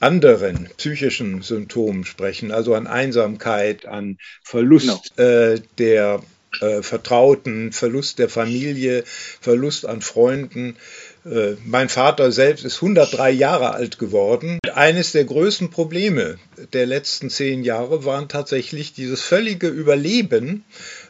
anderen 0.00 0.68
psychischen 0.76 1.42
Symptomen 1.42 2.04
sprechen, 2.04 2.52
also 2.52 2.74
an 2.74 2.86
Einsamkeit, 2.86 3.86
an 3.86 4.18
Verlust 4.42 5.16
genau. 5.16 5.28
äh, 5.28 5.60
der 5.78 6.22
äh, 6.60 6.82
Vertrauten, 6.82 7.72
Verlust 7.72 8.18
der 8.18 8.28
Familie, 8.28 9.04
Verlust 9.06 9.86
an 9.86 10.02
Freunden. 10.02 10.76
Äh, 11.24 11.56
mein 11.64 11.88
Vater 11.88 12.32
selbst 12.32 12.64
ist 12.64 12.76
103 12.76 13.30
Jahre 13.30 13.72
alt 13.72 13.98
geworden. 13.98 14.58
Eines 14.74 15.12
der 15.12 15.24
größten 15.24 15.70
Probleme 15.70 16.38
der 16.72 16.86
letzten 16.86 17.30
zehn 17.30 17.64
Jahre 17.64 18.04
waren 18.04 18.28
tatsächlich 18.28 18.92
dieses 18.92 19.22
völlige 19.22 19.68
Überleben. 19.68 20.64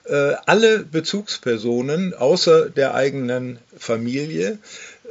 Äh, 0.05 0.35
alle 0.47 0.81
Bezugspersonen 0.81 2.15
außer 2.15 2.71
der 2.71 2.95
eigenen 2.95 3.59
Familie 3.77 4.59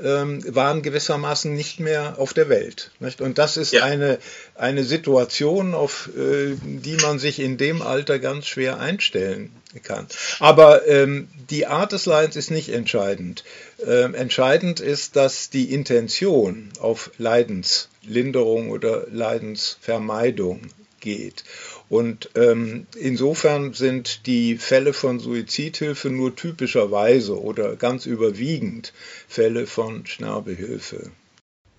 ähm, 0.02 0.44
waren 0.56 0.82
gewissermaßen 0.82 1.54
nicht 1.54 1.80
mehr 1.80 2.16
auf 2.18 2.34
der 2.34 2.50
Welt. 2.50 2.92
Nicht? 3.00 3.22
Und 3.22 3.38
das 3.38 3.58
ist 3.58 3.74
ja. 3.74 3.84
eine, 3.84 4.18
eine 4.56 4.84
Situation, 4.84 5.74
auf 5.74 6.10
äh, 6.18 6.56
die 6.64 6.98
man 6.98 7.20
sich 7.20 7.40
in 7.40 7.58
dem 7.58 7.82
Alter 7.82 8.20
ganz 8.20 8.48
schwer 8.48 8.80
einstellen 8.80 9.52
kann. 9.84 10.08
Aber 10.40 10.88
ähm, 10.88 11.28
die 11.50 11.68
Art 11.68 11.92
des 11.92 12.06
Leidens 12.06 12.36
ist 12.36 12.52
nicht 12.52 12.70
entscheidend. 12.70 13.44
Ähm, 13.86 14.16
entscheidend 14.16 14.80
ist, 14.80 15.16
dass 15.16 15.50
die 15.50 15.74
Intention 15.74 16.70
auf 16.80 17.12
Leidenslinderung 17.18 18.70
oder 18.72 19.06
Leidensvermeidung 19.12 20.62
geht. 21.04 21.44
Und 21.90 22.32
ähm, 22.34 22.88
insofern 22.98 23.74
sind 23.74 24.26
die 24.26 24.58
Fälle 24.58 24.94
von 24.94 25.20
Suizidhilfe 25.20 26.10
nur 26.10 26.36
typischerweise 26.36 27.40
oder 27.40 27.76
ganz 27.76 28.08
überwiegend 28.08 28.94
Fälle 29.28 29.68
von 29.68 30.08
Sterbehilfe. 30.08 31.12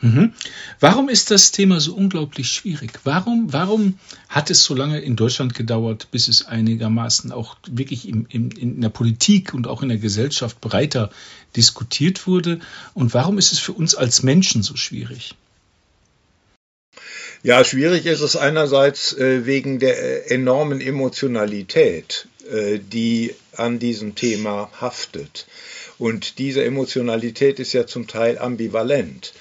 Mhm. 0.00 0.34
Warum 0.80 1.08
ist 1.08 1.30
das 1.30 1.50
Thema 1.50 1.80
so 1.80 1.94
unglaublich 1.94 2.48
schwierig? 2.48 2.92
Warum, 3.04 3.52
warum 3.54 3.98
hat 4.28 4.50
es 4.50 4.62
so 4.62 4.74
lange 4.74 5.00
in 5.00 5.16
Deutschland 5.16 5.54
gedauert, 5.54 6.08
bis 6.10 6.28
es 6.28 6.44
einigermaßen 6.44 7.32
auch 7.32 7.56
wirklich 7.66 8.06
im, 8.06 8.26
im, 8.28 8.50
in 8.50 8.82
der 8.82 8.90
Politik 8.90 9.54
und 9.54 9.66
auch 9.66 9.82
in 9.82 9.88
der 9.88 9.98
Gesellschaft 9.98 10.60
breiter 10.60 11.10
diskutiert 11.56 12.26
wurde? 12.26 12.60
Und 12.92 13.14
warum 13.14 13.38
ist 13.38 13.52
es 13.52 13.58
für 13.58 13.72
uns 13.72 13.94
als 13.94 14.22
Menschen 14.22 14.62
so 14.62 14.76
schwierig? 14.76 15.34
Ja, 17.46 17.62
schwierig 17.62 18.06
ist 18.06 18.22
es 18.22 18.36
einerseits 18.36 19.12
äh, 19.18 19.44
wegen 19.44 19.78
der 19.78 20.02
äh, 20.02 20.34
enormen 20.34 20.80
Emotionalität, 20.80 22.26
äh, 22.50 22.78
die 22.78 23.34
an 23.54 23.78
diesem 23.78 24.14
Thema 24.14 24.70
haftet. 24.80 25.46
Und 25.98 26.38
diese 26.38 26.64
Emotionalität 26.64 27.58
ist 27.60 27.74
ja 27.74 27.86
zum 27.86 28.06
Teil 28.06 28.38
ambivalent. 28.38 29.34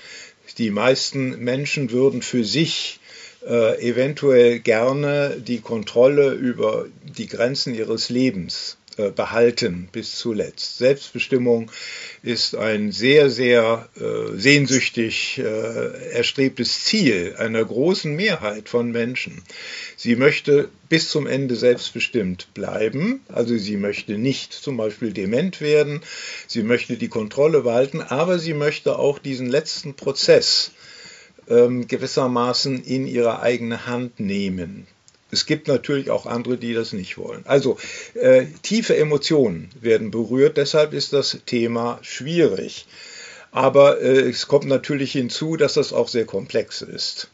Die 0.57 0.69
meisten 0.69 1.39
Menschen 1.45 1.91
würden 1.91 2.21
für 2.21 2.43
sich 2.43 2.99
eventuell 3.45 4.59
gerne 4.59 5.35
die 5.37 5.59
Kontrolle 5.59 6.31
über 6.31 6.85
die 7.03 7.27
Grenzen 7.27 7.75
ihres 7.75 8.07
Lebens 8.07 8.77
behalten 9.15 9.89
bis 9.91 10.15
zuletzt. 10.15 10.77
Selbstbestimmung 10.77 11.71
ist 12.21 12.55
ein 12.55 12.91
sehr, 12.91 13.29
sehr 13.29 13.89
äh, 13.95 14.37
sehnsüchtig 14.37 15.39
äh, 15.39 16.13
erstrebtes 16.13 16.85
Ziel 16.85 17.35
einer 17.37 17.63
großen 17.63 18.15
Mehrheit 18.15 18.69
von 18.69 18.91
Menschen. 18.91 19.41
Sie 19.97 20.15
möchte 20.15 20.69
bis 20.89 21.09
zum 21.09 21.27
Ende 21.27 21.55
selbstbestimmt 21.55 22.53
bleiben, 22.53 23.21
also 23.27 23.57
sie 23.57 23.77
möchte 23.77 24.17
nicht 24.17 24.53
zum 24.53 24.77
Beispiel 24.77 25.11
dement 25.11 25.59
werden, 25.59 26.01
sie 26.47 26.63
möchte 26.63 26.97
die 26.97 27.07
Kontrolle 27.07 27.61
behalten, 27.61 28.01
aber 28.01 28.39
sie 28.39 28.53
möchte 28.53 28.97
auch 28.99 29.19
diesen 29.19 29.47
letzten 29.47 29.95
Prozess 29.95 30.71
ähm, 31.49 31.87
gewissermaßen 31.87 32.83
in 32.83 33.07
ihre 33.07 33.41
eigene 33.41 33.85
Hand 33.85 34.19
nehmen. 34.19 34.87
Es 35.33 35.45
gibt 35.45 35.67
natürlich 35.67 36.09
auch 36.09 36.25
andere, 36.25 36.57
die 36.57 36.73
das 36.73 36.93
nicht 36.93 37.17
wollen. 37.17 37.43
Also 37.45 37.77
äh, 38.13 38.45
tiefe 38.61 38.95
Emotionen 38.95 39.69
werden 39.81 40.11
berührt, 40.11 40.57
deshalb 40.57 40.93
ist 40.93 41.11
das 41.11 41.39
Thema 41.45 41.99
schwierig. 42.01 42.85
Aber 43.51 44.01
äh, 44.01 44.29
es 44.29 44.47
kommt 44.47 44.65
natürlich 44.65 45.11
hinzu, 45.11 45.57
dass 45.57 45.73
das 45.73 45.91
auch 45.91 46.07
sehr 46.07 46.25
komplex 46.25 46.81
ist. 46.81 47.29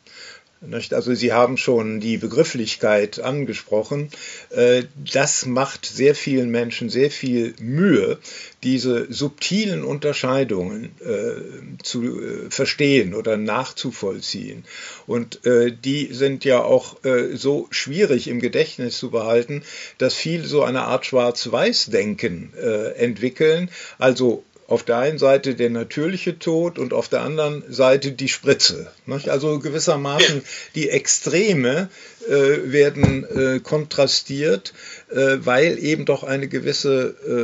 Also 0.61 1.13
Sie 1.13 1.31
haben 1.31 1.55
schon 1.55 2.01
die 2.01 2.17
Begrifflichkeit 2.17 3.21
angesprochen. 3.21 4.09
Äh, 4.49 4.83
das 5.11 5.45
macht 5.45 5.85
sehr 5.85 6.15
vielen 6.15 6.49
Menschen 6.49 6.89
sehr 6.89 7.09
viel 7.11 7.55
Mühe, 7.61 8.17
diese 8.61 9.11
subtilen 9.11 9.85
Unterscheidungen 9.85 10.91
äh, 10.99 11.81
zu 11.81 12.21
äh, 12.21 12.49
verstehen 12.49 13.15
oder 13.15 13.37
nachzuvollziehen. 13.37 14.65
Und 15.07 15.39
die 15.45 16.09
sind 16.11 16.45
ja 16.45 16.61
auch 16.61 16.97
so 17.33 17.67
schwierig 17.71 18.27
im 18.27 18.39
Gedächtnis 18.39 18.97
zu 18.97 19.09
behalten, 19.09 19.63
dass 19.97 20.13
viele 20.13 20.45
so 20.45 20.63
eine 20.63 20.81
Art 20.81 21.05
Schwarz-Weiß-Denken 21.05 22.53
entwickeln. 22.95 23.69
Also 23.97 24.43
auf 24.69 24.83
der 24.83 24.99
einen 24.99 25.17
Seite 25.17 25.55
der 25.55 25.71
natürliche 25.71 26.37
Tod 26.37 26.77
und 26.77 26.93
auf 26.93 27.09
der 27.09 27.21
anderen 27.21 27.63
Seite 27.69 28.11
die 28.11 28.27
Spritze. 28.27 28.91
Also 29.07 29.57
gewissermaßen 29.57 30.43
die 30.75 30.89
Extreme 30.89 31.89
äh, 32.27 32.71
werden 32.71 33.23
äh, 33.23 33.59
kontrastiert, 33.61 34.73
äh, 35.09 35.37
weil 35.39 35.83
eben 35.83 36.05
doch 36.05 36.23
eine 36.23 36.47
gewisse 36.47 36.99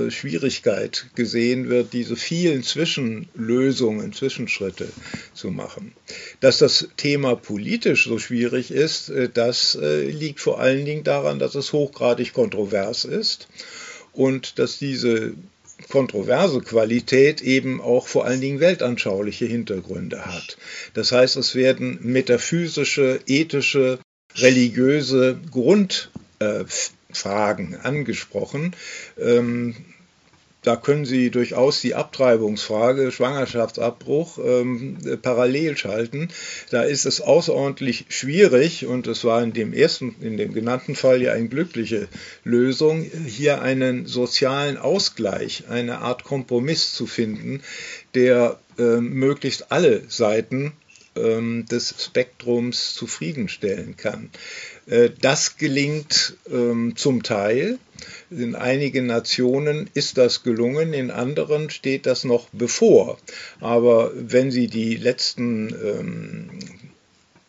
Schwierigkeit 0.09 1.07
gesehen 1.15 1.69
wird, 1.69 1.93
diese 1.93 2.15
vielen 2.15 2.61
Zwischenlösungen, 2.61 4.13
Zwischenschritte 4.13 4.87
zu 5.33 5.49
machen. 5.49 5.93
Dass 6.41 6.59
das 6.59 6.89
Thema 6.97 7.35
politisch 7.35 8.05
so 8.05 8.19
schwierig 8.19 8.71
ist, 8.71 9.11
das 9.33 9.77
liegt 9.81 10.39
vor 10.39 10.59
allen 10.59 10.85
Dingen 10.85 11.03
daran, 11.03 11.39
dass 11.39 11.55
es 11.55 11.73
hochgradig 11.73 12.33
kontrovers 12.33 13.05
ist 13.05 13.47
und 14.13 14.59
dass 14.59 14.77
diese 14.77 15.33
kontroverse 15.89 16.61
Qualität 16.61 17.41
eben 17.41 17.81
auch 17.81 18.07
vor 18.07 18.25
allen 18.25 18.41
Dingen 18.41 18.59
weltanschauliche 18.59 19.45
Hintergründe 19.45 20.25
hat. 20.25 20.57
Das 20.93 21.11
heißt, 21.11 21.35
es 21.37 21.55
werden 21.55 21.99
metaphysische, 22.01 23.19
ethische, 23.27 23.99
religiöse 24.35 25.37
Grundfragen 25.51 27.73
äh, 27.73 27.77
angesprochen. 27.83 28.75
Ähm, 29.19 29.75
da 30.65 30.75
können 30.75 31.05
Sie 31.05 31.29
durchaus 31.29 31.81
die 31.81 31.93
Abtreibungsfrage, 31.93 33.11
Schwangerschaftsabbruch 33.11 34.39
ähm, 34.43 34.97
parallel 35.21 35.77
schalten. 35.77 36.29
Da 36.71 36.81
ist 36.81 37.05
es 37.05 37.21
außerordentlich 37.21 38.05
schwierig 38.09 38.87
und 38.87 39.05
es 39.05 39.23
war 39.23 39.43
in 39.43 39.53
dem 39.53 39.73
ersten, 39.73 40.15
in 40.21 40.37
dem 40.37 40.53
genannten 40.53 40.95
Fall 40.95 41.21
ja 41.21 41.33
eine 41.33 41.49
glückliche 41.49 42.07
Lösung, 42.43 43.03
hier 43.03 43.61
einen 43.61 44.07
sozialen 44.07 44.77
Ausgleich, 44.77 45.65
eine 45.69 45.99
Art 45.99 46.23
Kompromiss 46.23 46.93
zu 46.93 47.05
finden, 47.05 47.61
der 48.15 48.59
äh, 48.79 48.97
möglichst 48.97 49.71
alle 49.71 50.01
Seiten 50.07 50.73
ähm, 51.15 51.65
des 51.65 51.95
Spektrums 52.03 52.93
zufriedenstellen 52.93 53.97
kann. 53.97 54.29
Äh, 54.87 55.11
das 55.21 55.57
gelingt 55.57 56.37
ähm, 56.51 56.95
zum 56.95 57.23
Teil. 57.23 57.79
In 58.31 58.55
einigen 58.55 59.05
Nationen 59.05 59.89
ist 59.93 60.17
das 60.17 60.43
gelungen, 60.43 60.93
in 60.93 61.11
anderen 61.11 61.69
steht 61.69 62.05
das 62.05 62.23
noch 62.23 62.47
bevor. 62.51 63.17
Aber 63.59 64.11
wenn 64.15 64.51
Sie 64.51 64.67
die 64.67 64.95
letzten 64.95 65.69
ähm, 65.69 66.49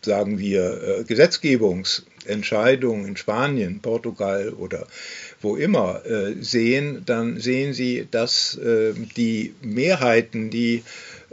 sagen 0.02 0.38
wir, 0.38 1.04
Gesetzgebungsentscheidungen 1.08 3.06
in 3.08 3.16
Spanien, 3.16 3.80
Portugal 3.80 4.50
oder 4.50 4.86
wo 5.42 5.56
immer 5.56 6.02
sehen, 6.38 7.02
dann 7.04 7.40
sehen 7.40 7.72
Sie, 7.74 8.06
dass 8.08 8.56
die 9.16 9.52
Mehrheiten, 9.62 10.50
die 10.50 10.84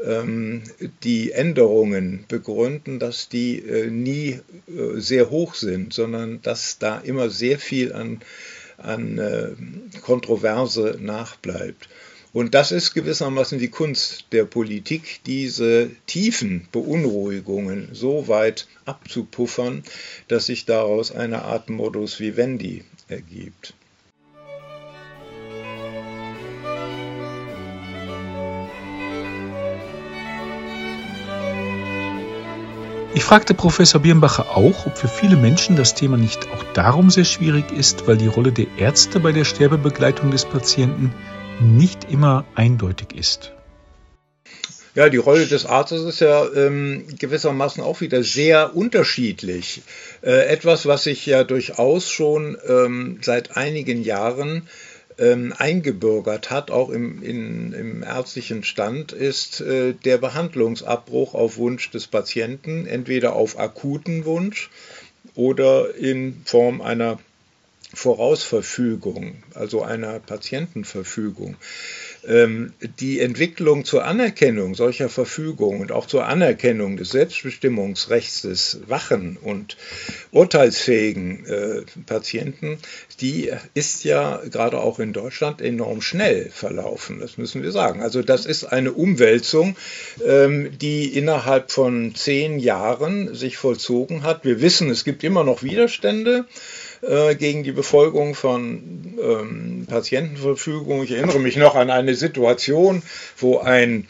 ähm, 0.04 0.64
die 1.04 1.32
Änderungen 1.32 2.26
begründen, 2.28 3.00
dass 3.00 3.30
die 3.30 3.60
äh, 3.60 3.90
nie 3.90 4.40
äh, 4.68 5.00
sehr 5.00 5.30
hoch 5.30 5.56
sind, 5.56 5.94
sondern 5.94 6.42
dass 6.42 6.80
da 6.80 6.98
immer 7.00 7.30
sehr 7.30 7.60
viel 7.60 7.94
an, 7.94 8.22
an 8.78 9.18
äh, 9.18 9.52
Kontroverse 10.02 10.98
nachbleibt. 11.00 11.90
Und 12.34 12.56
das 12.56 12.72
ist 12.72 12.96
gewissermaßen 12.96 13.60
die 13.60 13.70
Kunst 13.70 14.26
der 14.32 14.46
Politik, 14.46 15.20
diese 15.28 15.92
tiefen 16.08 16.68
Beunruhigungen 16.72 17.90
so 17.94 18.28
weit 18.28 18.68
abzupuffern, 18.86 19.84
dass 20.28 20.48
sich 20.48 20.66
daraus 20.66 21.12
eine 21.12 21.44
Art 21.44 21.70
Modus 21.70 22.20
vivendi 22.20 22.84
ergibt. 23.08 23.76
Ich 33.16 33.24
fragte 33.24 33.54
Professor 33.54 34.02
Birnbacher 34.02 34.58
auch, 34.58 34.88
ob 34.88 34.98
für 34.98 35.08
viele 35.08 35.36
Menschen 35.36 35.76
das 35.76 35.94
Thema 35.94 36.18
nicht 36.18 36.48
auch 36.52 36.64
darum 36.74 37.12
sehr 37.12 37.26
schwierig 37.26 37.72
ist, 37.72 38.08
weil 38.08 38.18
die 38.18 38.28
Rolle 38.28 38.52
der 38.52 38.66
Ärzte 38.78 39.20
bei 39.20 39.32
der 39.32 39.46
Sterbebegleitung 39.46 40.32
des 40.32 40.46
Patienten 40.46 41.14
nicht 41.62 42.10
immer 42.10 42.44
eindeutig 42.56 43.16
ist. 43.16 43.52
Ja, 44.96 45.10
die 45.10 45.18
Rolle 45.18 45.46
des 45.46 45.68
Arztes 45.68 46.02
ist 46.04 46.22
ja 46.22 46.46
ähm, 46.56 47.06
gewissermaßen 47.20 47.84
auch 47.84 48.02
wieder 48.02 48.24
sehr 48.24 48.76
unterschiedlich. 48.76 49.84
Äh, 50.24 50.48
etwas, 50.48 50.88
was 50.88 51.04
sich 51.04 51.26
ja 51.28 51.44
durchaus 51.44 52.10
schon 52.10 52.58
ähm, 52.68 53.20
seit 53.22 53.58
einigen 53.58 54.04
Jahren 54.04 54.68
ähm, 55.18 55.54
eingebürgert 55.58 56.50
hat, 56.50 56.72
auch 56.72 56.90
im, 56.90 57.22
in, 57.24 57.74
im 57.74 58.04
ärztlichen 58.04 58.64
Stand, 58.64 59.12
ist 59.12 59.62
äh, 59.62 59.94
der 59.94 60.18
Behandlungsabbruch 60.18 61.34
auf 61.34 61.58
Wunsch 61.58 61.90
des 61.92 62.08
Patienten, 62.08 62.86
entweder 62.86 63.34
auf 63.34 63.60
akuten 63.60 64.26
Wunsch 64.26 64.70
oder 65.36 65.96
in 65.96 66.42
Form 66.46 66.82
einer 66.82 67.20
Vorausverfügung, 67.94 69.44
also 69.54 69.84
einer 69.84 70.20
Patientenverfügung. 70.20 71.58
Ähm, 72.28 72.74
die 73.00 73.20
Entwicklung 73.20 73.84
zur 73.84 74.06
Anerkennung 74.06 74.76
solcher 74.76 75.10
Verfügungen 75.10 75.82
und 75.82 75.92
auch 75.92 76.06
zur 76.06 76.26
Anerkennung 76.26 76.96
des 76.96 77.10
Selbstbestimmungsrechts 77.10 78.44
des 78.44 78.80
wachen 78.88 79.38
und 79.42 79.78
urteilsfähigen 80.32 81.46
äh, 81.46 81.82
Patienten, 82.06 82.78
die 83.20 83.52
ist 83.74 84.04
ja 84.06 84.42
gerade 84.50 84.80
auch 84.80 85.00
in 85.00 85.12
Deutschland 85.12 85.62
enorm 85.62 86.02
schnell 86.02 86.50
verlaufen, 86.50 87.20
das 87.20 87.38
müssen 87.38 87.62
wir 87.62 87.72
sagen. 87.72 88.02
Also 88.02 88.22
das 88.22 88.46
ist 88.46 88.66
eine 88.66 88.94
Umwälzung, 88.94 89.76
ähm, 90.26 90.78
die 90.80 91.06
innerhalb 91.18 91.72
von 91.72 92.16
zehn 92.16 92.60
Jahren 92.60 93.36
sich 93.36 93.58
vollzogen 93.58 94.24
hat. 94.24 94.46
Wir 94.46 94.62
wissen, 94.62 94.90
es 94.90 95.04
gibt 95.04 95.24
immer 95.24 95.44
noch 95.44 95.64
Widerstände. 95.64 96.46
Äh, 97.08 97.36
gegen 97.36 97.64
die 97.64 97.74
Befolgung 97.74 98.34
von 98.34 99.18
ähm, 99.22 99.86
Patientenverfügung. 99.90 101.04
Ich 101.04 101.12
erinnere 101.12 101.40
mich 101.40 101.58
noch 101.58 101.76
an 101.76 101.90
eine 101.90 102.16
Situation, 102.16 103.02
wo 103.38 103.58
ein 103.58 104.08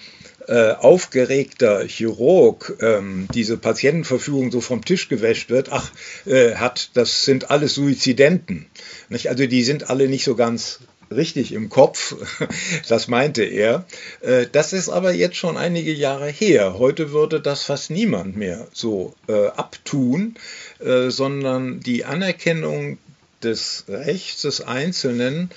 äh, 0.47 0.73
aufgeregter 0.73 1.87
Chirurg 1.87 2.77
ähm, 2.81 3.27
diese 3.33 3.57
Patientenverfügung 3.57 4.51
so 4.51 4.61
vom 4.61 4.85
Tisch 4.85 5.09
gewäscht 5.09 5.49
wird, 5.49 5.71
ach, 5.71 5.91
äh, 6.27 6.53
hat, 6.55 6.91
das 6.93 7.25
sind 7.25 7.49
alles 7.49 7.73
Suizidenten. 7.73 8.67
Nicht? 9.09 9.29
Also 9.29 9.47
die 9.47 9.63
sind 9.63 9.89
alle 9.89 10.07
nicht 10.07 10.25
so 10.25 10.35
ganz 10.35 10.79
richtig 11.15 11.51
im 11.53 11.69
Kopf, 11.69 12.15
das 12.87 13.07
meinte 13.07 13.43
er. 13.43 13.85
Äh, 14.21 14.47
das 14.51 14.73
ist 14.73 14.89
aber 14.89 15.13
jetzt 15.13 15.37
schon 15.37 15.57
einige 15.57 15.93
Jahre 15.93 16.27
her. 16.27 16.77
Heute 16.77 17.11
würde 17.11 17.41
das 17.41 17.63
fast 17.63 17.89
niemand 17.89 18.35
mehr 18.35 18.67
so 18.73 19.13
äh, 19.27 19.47
abtun, 19.47 20.35
äh, 20.79 21.09
sondern 21.09 21.79
die 21.79 22.05
Anerkennung 22.05 22.97
des 23.43 23.85
Rechts 23.87 24.41
des 24.41 24.61
Einzelnen, 24.61 25.49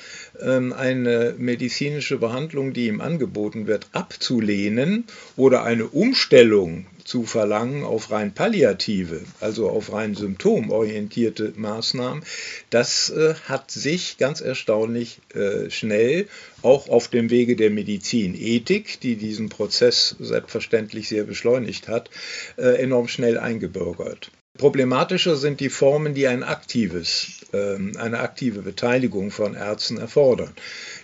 eine 0.42 1.35
medizinische 1.38 2.18
Behandlung, 2.18 2.72
die 2.72 2.88
ihm 2.88 3.01
angeboten 3.01 3.66
wird, 3.66 3.88
abzulehnen 3.92 5.05
oder 5.37 5.62
eine 5.62 5.87
Umstellung 5.87 6.87
zu 7.07 7.22
verlangen 7.22 7.85
auf 7.85 8.11
rein 8.11 8.35
palliative, 8.35 9.20
also 9.40 9.70
auf 9.70 9.92
rein 9.92 10.14
symptomorientierte 10.14 11.53
Maßnahmen, 11.57 12.25
das 12.70 13.11
äh, 13.11 13.35
hat 13.44 13.70
sich 13.70 14.18
ganz 14.18 14.40
erstaunlich 14.40 15.20
äh, 15.35 15.70
schnell 15.70 16.27
auch 16.62 16.88
auf 16.88 17.09
dem 17.09 17.31
Wege 17.31 17.55
der 17.55 17.70
Medizinethik, 17.70 19.01
die 19.01 19.14
diesen 19.14 19.49
Prozess 19.49 20.16
selbstverständlich 20.18 21.09
sehr 21.09 21.25
beschleunigt 21.25 21.87
hat, 21.87 22.11
äh, 22.57 22.83
enorm 22.83 23.07
schnell 23.07 23.38
eingebürgert. 23.38 24.33
Problematischer 24.57 25.37
sind 25.37 25.61
die 25.61 25.69
Formen, 25.69 26.14
die 26.14 26.27
ein 26.27 26.42
aktives, 26.42 27.47
ähm, 27.53 27.92
eine 27.99 28.21
aktive 28.21 28.62
Beteiligung 28.62 29.31
von 29.31 29.55
Ärzten 29.55 29.99
erfordern. 29.99 30.53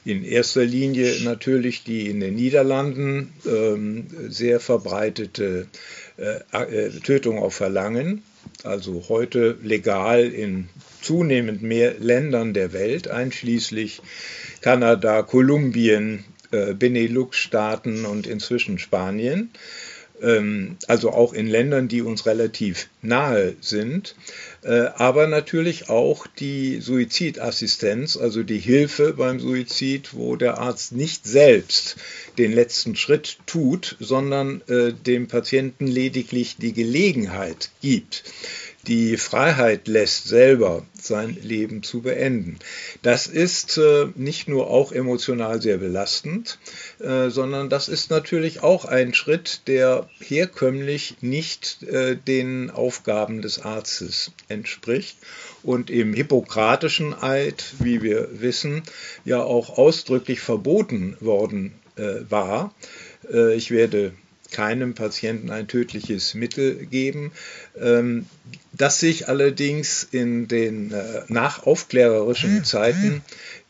In 0.05 0.25
erster 0.25 0.65
Linie 0.65 1.23
natürlich 1.23 1.85
die 1.85 2.09
in 2.09 2.21
den 2.21 2.35
Niederlanden 2.35 3.33
ähm, 3.47 4.07
sehr 4.29 4.61
verbreitete 4.61 5.67
äh, 6.17 6.41
äh, 6.53 6.91
Tötung 7.01 7.39
auf 7.39 7.55
Verlangen, 7.55 8.23
also 8.65 9.05
heute 9.09 9.57
legal 9.63 10.25
in 10.25 10.69
zunehmend 11.01 11.63
mehr 11.63 11.95
Ländern 11.99 12.55
der 12.55 12.73
Welt, 12.73 13.09
einschließlich 13.09 14.03
Kanada, 14.61 15.23
Kolumbien, 15.23 16.25
äh, 16.53 16.75
Benelux-Staaten 16.75 18.05
und 18.05 18.27
inzwischen 18.27 18.79
Spanien. 18.79 19.51
Ähm, 20.23 20.77
also 20.87 21.11
auch 21.11 21.33
in 21.33 21.49
Ländern, 21.49 21.89
die 21.89 22.01
uns 22.01 22.27
relativ 22.27 22.89
nahe 23.03 23.57
sind, 23.61 24.15
äh, 24.63 24.87
aber 24.95 25.27
natürlich 25.27 25.89
auch 25.89 26.27
die 26.27 26.81
Suizidassistenz, 26.81 28.17
also 28.17 28.45
die 28.45 28.59
Hilfe 28.59 29.15
beim 29.15 29.41
Suizid, 29.41 30.15
wo 30.15 30.37
der 30.37 30.59
Arzt 30.59 30.93
nicht 30.93 31.27
selbst 31.27 31.97
den 32.39 32.53
letzten 32.53 32.95
Schritt 32.95 33.39
tut, 33.47 33.97
sondern 33.99 34.63
äh, 34.69 34.93
dem 34.93 35.27
Patienten 35.27 35.89
lediglich 35.89 36.57
die 36.57 36.73
Gelegenheit 36.73 37.71
gibt, 37.81 38.23
die 38.87 39.17
Freiheit 39.17 39.87
lässt, 39.87 40.27
selber 40.27 40.85
sein 41.01 41.37
Leben 41.41 41.83
zu 41.83 42.03
beenden. 42.03 42.59
Das 43.03 43.27
ist 43.27 43.79
äh, 43.79 44.07
nicht 44.17 44.49
nur 44.49 44.69
auch 44.69 44.93
emotional 44.93 45.63
sehr 45.63 45.79
belastend, 45.79 46.59
äh, 47.01 47.31
sondern 47.31 47.69
das 47.69 47.89
ist 47.89 48.11
natürlich 48.11 48.63
auch 48.63 48.85
ein 48.85 49.15
Schritt, 49.15 49.63
der 49.67 50.09
herkömmlich 50.19 51.17
nicht 51.21 51.83
äh, 51.85 52.17
den 52.17 52.71
Aufgaben 52.71 53.43
des 53.43 53.61
Arztes 53.61 54.33
entspricht 54.49 55.17
und 55.63 55.91
im 55.91 56.13
hippokratischen 56.13 57.15
Eid, 57.15 57.65
wie 57.79 58.03
wir 58.03 58.29
wissen, 58.41 58.83
ja 59.25 59.43
auch 59.43 59.79
ausdrücklich 59.79 60.41
verboten 60.41 61.17
worden 61.21 61.75
äh, 61.97 62.21
war. 62.29 62.75
Äh, 63.33 63.55
ich 63.55 63.71
werde 63.71 64.13
keinem 64.53 64.95
Patienten 64.95 65.51
ein 65.51 65.67
tödliches 65.67 66.35
Mittel 66.35 66.87
geben. 66.87 67.33
Ähm, 67.81 68.27
das 68.73 69.01
sich 69.01 69.29
allerdings 69.29 70.07
in 70.11 70.49
den 70.49 70.93
äh, 70.93 71.23
nachaufklärerischen 71.29 72.59
hm, 72.59 72.65
Zeiten 72.65 73.03
hm. 73.03 73.21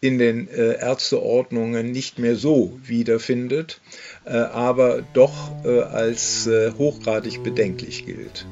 in 0.00 0.18
den 0.18 0.48
äh, 0.48 0.78
Ärzteordnungen 0.78 1.90
nicht 1.90 2.18
mehr 2.18 2.36
so 2.36 2.78
wiederfindet, 2.84 3.80
äh, 4.24 4.30
aber 4.30 5.02
doch 5.14 5.64
als 5.64 6.48
hochgradig 6.78 7.42
bedenklich 7.42 8.06
gilt. 8.06 8.46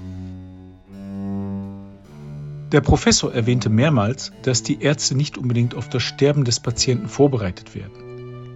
Der 2.72 2.80
Professor 2.80 3.34
erwähnte 3.34 3.68
mehrmals, 3.68 4.32
dass 4.42 4.62
die 4.62 4.80
Ärzte 4.80 5.16
nicht 5.16 5.36
unbedingt 5.38 5.74
auf 5.74 5.88
das 5.88 6.02
Sterben 6.02 6.44
des 6.44 6.60
Patienten 6.60 7.08
vorbereitet 7.08 7.74
werden. 7.74 8.09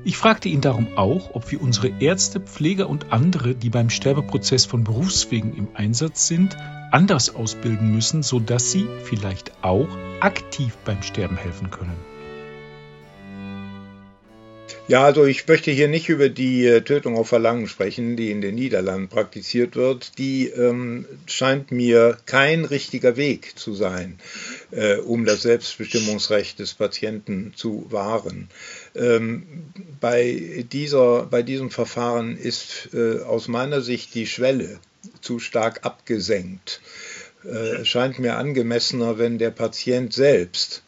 Ich 0.06 0.18
fragte 0.18 0.50
ihn 0.50 0.60
darum 0.60 0.98
auch, 0.98 1.34
ob 1.34 1.50
wir 1.50 1.62
unsere 1.62 1.90
Ärzte, 1.98 2.38
Pfleger 2.38 2.90
und 2.90 3.10
andere, 3.10 3.54
die 3.54 3.70
beim 3.70 3.88
Sterbeprozess 3.88 4.66
von 4.66 4.84
Berufswegen 4.84 5.56
im 5.56 5.68
Einsatz 5.72 6.26
sind, 6.26 6.58
anders 6.90 7.34
ausbilden 7.34 7.90
müssen, 7.94 8.22
sodass 8.22 8.70
sie 8.70 8.86
vielleicht 9.04 9.52
auch 9.62 9.88
aktiv 10.20 10.76
beim 10.84 11.02
Sterben 11.02 11.38
helfen 11.38 11.70
können. 11.70 11.96
Ja, 14.86 15.02
also 15.02 15.24
ich 15.24 15.48
möchte 15.48 15.70
hier 15.70 15.88
nicht 15.88 16.10
über 16.10 16.28
die 16.28 16.66
äh, 16.66 16.82
Tötung 16.82 17.16
auf 17.16 17.28
Verlangen 17.28 17.68
sprechen, 17.68 18.16
die 18.16 18.30
in 18.30 18.42
den 18.42 18.54
Niederlanden 18.54 19.08
praktiziert 19.08 19.76
wird. 19.76 20.18
Die 20.18 20.48
ähm, 20.48 21.06
scheint 21.24 21.72
mir 21.72 22.18
kein 22.26 22.66
richtiger 22.66 23.16
Weg 23.16 23.58
zu 23.58 23.72
sein, 23.72 24.18
äh, 24.72 24.96
um 24.96 25.24
das 25.24 25.40
Selbstbestimmungsrecht 25.40 26.58
des 26.58 26.74
Patienten 26.74 27.54
zu 27.56 27.86
wahren. 27.88 28.50
Ähm, 28.94 29.64
bei, 30.00 30.64
dieser, 30.70 31.26
bei 31.26 31.42
diesem 31.42 31.70
Verfahren 31.70 32.36
ist 32.36 32.90
äh, 32.94 33.20
aus 33.22 33.48
meiner 33.48 33.80
Sicht 33.80 34.14
die 34.14 34.26
Schwelle 34.26 34.78
zu 35.20 35.38
stark 35.38 35.84
abgesenkt. 35.84 36.80
äh, 37.44 37.84
scheint 37.84 38.18
mir 38.18 38.36
angemessener, 38.36 39.18
wenn 39.18 39.38
der 39.38 39.50
Patient 39.50 40.12
selbst 40.12 40.82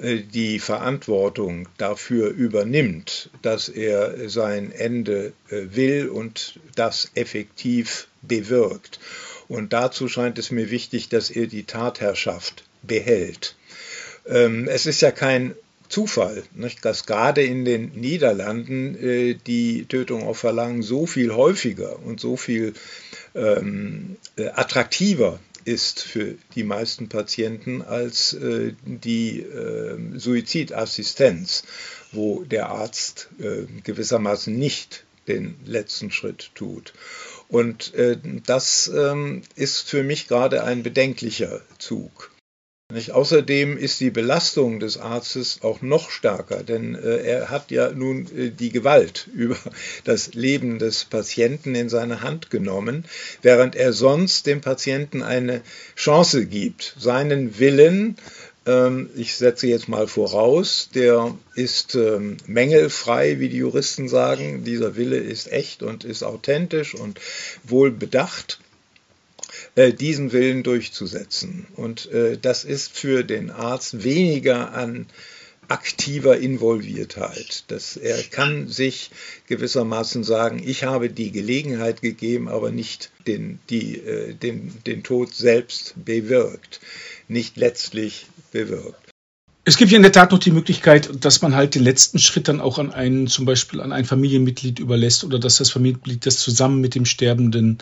äh, 0.00 0.20
die 0.20 0.58
Verantwortung 0.58 1.68
dafür 1.76 2.30
übernimmt, 2.30 3.30
dass 3.42 3.68
er 3.68 4.28
sein 4.28 4.72
Ende 4.72 5.32
äh, 5.48 5.66
will 5.70 6.08
und 6.08 6.58
das 6.74 7.10
effektiv 7.14 8.08
bewirkt. 8.22 8.98
Und 9.48 9.72
dazu 9.72 10.08
scheint 10.08 10.38
es 10.38 10.50
mir 10.50 10.70
wichtig, 10.70 11.08
dass 11.08 11.30
er 11.30 11.46
die 11.46 11.64
Tatherrschaft 11.64 12.64
behält. 12.82 13.56
Ähm, 14.26 14.66
es 14.68 14.86
ist 14.86 15.02
ja 15.02 15.10
kein 15.10 15.54
Zufall, 15.92 16.42
nicht? 16.54 16.84
dass 16.84 17.04
gerade 17.04 17.42
in 17.42 17.64
den 17.66 17.92
Niederlanden 17.92 18.96
äh, 18.96 19.34
die 19.34 19.84
Tötung 19.84 20.22
auf 20.22 20.38
Verlangen 20.38 20.82
so 20.82 21.06
viel 21.06 21.34
häufiger 21.34 21.98
und 22.00 22.18
so 22.18 22.36
viel 22.36 22.72
ähm, 23.34 24.16
attraktiver 24.54 25.38
ist 25.64 26.02
für 26.02 26.34
die 26.54 26.64
meisten 26.64 27.08
Patienten 27.08 27.82
als 27.82 28.32
äh, 28.32 28.72
die 28.84 29.40
äh, 29.40 30.18
Suizidassistenz, 30.18 31.64
wo 32.10 32.42
der 32.44 32.70
Arzt 32.70 33.28
äh, 33.38 33.66
gewissermaßen 33.84 34.56
nicht 34.56 35.04
den 35.28 35.56
letzten 35.64 36.10
Schritt 36.10 36.50
tut. 36.54 36.94
Und 37.48 37.94
äh, 37.94 38.18
das 38.46 38.90
ähm, 38.94 39.42
ist 39.56 39.88
für 39.88 40.02
mich 40.02 40.26
gerade 40.26 40.64
ein 40.64 40.82
bedenklicher 40.82 41.60
Zug. 41.78 42.31
Nicht? 42.92 43.12
Außerdem 43.12 43.78
ist 43.78 44.00
die 44.00 44.10
Belastung 44.10 44.78
des 44.78 44.98
Arztes 44.98 45.60
auch 45.62 45.80
noch 45.80 46.10
stärker, 46.10 46.62
denn 46.62 46.94
äh, 46.94 47.22
er 47.22 47.50
hat 47.50 47.70
ja 47.70 47.90
nun 47.90 48.26
äh, 48.36 48.50
die 48.50 48.70
Gewalt 48.70 49.28
über 49.34 49.56
das 50.04 50.34
Leben 50.34 50.78
des 50.78 51.04
Patienten 51.04 51.74
in 51.74 51.88
seine 51.88 52.20
Hand 52.22 52.50
genommen, 52.50 53.04
während 53.40 53.76
er 53.76 53.92
sonst 53.92 54.46
dem 54.46 54.60
Patienten 54.60 55.22
eine 55.22 55.62
Chance 55.96 56.46
gibt, 56.46 56.94
seinen 56.98 57.58
Willen 57.58 58.16
ähm, 58.64 59.10
ich 59.16 59.34
setze 59.36 59.66
jetzt 59.66 59.88
mal 59.88 60.06
voraus, 60.06 60.88
der 60.94 61.36
ist 61.54 61.94
ähm, 61.96 62.36
mängelfrei, 62.46 63.40
wie 63.40 63.48
die 63.48 63.56
Juristen 63.56 64.08
sagen. 64.08 64.64
Dieser 64.64 64.94
Wille 64.96 65.16
ist 65.16 65.50
echt 65.50 65.82
und 65.82 66.04
ist 66.04 66.22
authentisch 66.22 66.94
und 66.94 67.20
wohl 67.64 67.90
bedacht. 67.90 68.60
Äh, 69.74 69.94
diesen 69.94 70.32
Willen 70.32 70.62
durchzusetzen. 70.62 71.66
Und 71.76 72.10
äh, 72.12 72.36
das 72.36 72.64
ist 72.64 72.92
für 72.92 73.24
den 73.24 73.50
Arzt 73.50 74.04
weniger 74.04 74.74
an 74.74 75.06
aktiver 75.68 76.36
Involviertheit. 76.36 77.64
Das, 77.68 77.96
er 77.96 78.22
kann 78.24 78.68
sich 78.68 79.10
gewissermaßen 79.46 80.24
sagen, 80.24 80.60
ich 80.62 80.84
habe 80.84 81.08
die 81.08 81.32
Gelegenheit 81.32 82.02
gegeben, 82.02 82.48
aber 82.48 82.70
nicht 82.70 83.10
den, 83.26 83.60
die, 83.70 83.96
äh, 83.96 84.34
den, 84.34 84.74
den 84.86 85.02
Tod 85.02 85.34
selbst 85.34 85.94
bewirkt, 86.04 86.80
nicht 87.28 87.56
letztlich 87.56 88.26
bewirkt. 88.50 89.11
Es 89.64 89.76
gibt 89.76 89.92
ja 89.92 89.96
in 89.96 90.02
der 90.02 90.12
Tat 90.12 90.32
noch 90.32 90.40
die 90.40 90.50
Möglichkeit, 90.50 91.24
dass 91.24 91.40
man 91.40 91.54
halt 91.54 91.76
den 91.76 91.84
letzten 91.84 92.18
Schritt 92.18 92.48
dann 92.48 92.60
auch 92.60 92.78
an 92.78 92.92
einen, 92.92 93.28
zum 93.28 93.44
Beispiel 93.44 93.80
an 93.80 93.92
ein 93.92 94.04
Familienmitglied 94.04 94.80
überlässt 94.80 95.22
oder 95.22 95.38
dass 95.38 95.58
das 95.58 95.70
Familienmitglied 95.70 96.26
das 96.26 96.40
zusammen 96.40 96.80
mit 96.80 96.96
dem 96.96 97.04
Sterbenden 97.04 97.78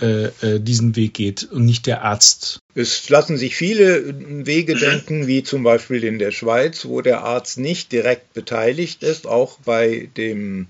äh, 0.00 0.26
äh, 0.26 0.60
diesen 0.60 0.96
Weg 0.96 1.14
geht 1.14 1.42
und 1.50 1.66
nicht 1.66 1.86
der 1.86 2.02
Arzt. 2.02 2.60
Es 2.74 3.08
lassen 3.10 3.36
sich 3.36 3.56
viele 3.56 4.14
Wege 4.46 4.74
denken, 4.74 5.26
wie 5.26 5.42
zum 5.42 5.64
Beispiel 5.64 6.04
in 6.04 6.18
der 6.18 6.30
Schweiz, 6.30 6.86
wo 6.86 7.02
der 7.02 7.24
Arzt 7.24 7.58
nicht 7.58 7.92
direkt 7.92 8.32
beteiligt 8.32 9.02
ist, 9.02 9.26
auch 9.26 9.58
bei 9.64 10.08
dem 10.16 10.68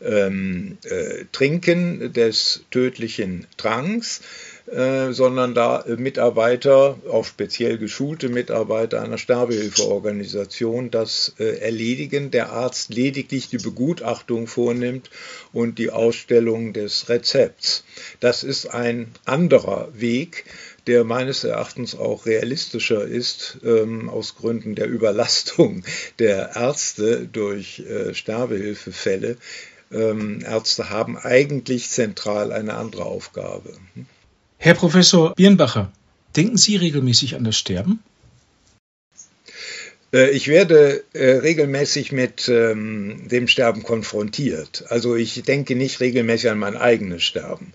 ähm, 0.00 0.78
äh, 0.84 1.24
Trinken 1.32 2.12
des 2.12 2.64
tödlichen 2.70 3.46
Tranks 3.56 4.22
äh, 4.70 5.12
sondern 5.12 5.54
da 5.54 5.84
Mitarbeiter, 5.96 6.96
auch 7.10 7.24
speziell 7.24 7.76
geschulte 7.78 8.28
Mitarbeiter 8.28 9.02
einer 9.02 9.18
Sterbehilfeorganisation, 9.18 10.90
das 10.90 11.34
äh, 11.38 11.58
erledigen. 11.58 12.30
Der 12.30 12.52
Arzt 12.52 12.94
lediglich 12.94 13.48
die 13.48 13.58
Begutachtung 13.58 14.46
vornimmt 14.46 15.10
und 15.52 15.78
die 15.78 15.90
Ausstellung 15.90 16.72
des 16.72 17.08
Rezepts. 17.08 17.84
Das 18.20 18.44
ist 18.44 18.66
ein 18.66 19.12
anderer 19.24 19.88
Weg, 19.92 20.44
der 20.86 21.04
meines 21.04 21.44
Erachtens 21.44 21.96
auch 21.96 22.26
realistischer 22.26 23.04
ist, 23.04 23.58
ähm, 23.64 24.08
aus 24.08 24.36
Gründen 24.36 24.74
der 24.76 24.86
Überlastung 24.86 25.82
der 26.18 26.54
Ärzte 26.54 27.26
durch 27.26 27.80
äh, 27.80 28.14
Sterbehilfefälle. 28.14 29.36
Ähm, 29.92 30.40
Ärzte 30.44 30.90
haben 30.90 31.18
eigentlich 31.18 31.90
zentral 31.90 32.52
eine 32.52 32.74
andere 32.74 33.04
Aufgabe. 33.04 33.72
Herr 34.62 34.74
Professor 34.74 35.34
Birnbacher, 35.36 35.90
denken 36.36 36.58
Sie 36.58 36.76
regelmäßig 36.76 37.34
an 37.34 37.44
das 37.44 37.56
Sterben? 37.56 38.02
Äh, 40.12 40.32
ich 40.32 40.48
werde 40.48 41.02
äh, 41.14 41.38
regelmäßig 41.38 42.12
mit 42.12 42.46
ähm, 42.50 43.26
dem 43.30 43.48
Sterben 43.48 43.82
konfrontiert. 43.82 44.84
Also 44.90 45.16
ich 45.16 45.42
denke 45.44 45.76
nicht 45.76 46.00
regelmäßig 46.00 46.50
an 46.50 46.58
mein 46.58 46.76
eigenes 46.76 47.22
Sterben. 47.22 47.72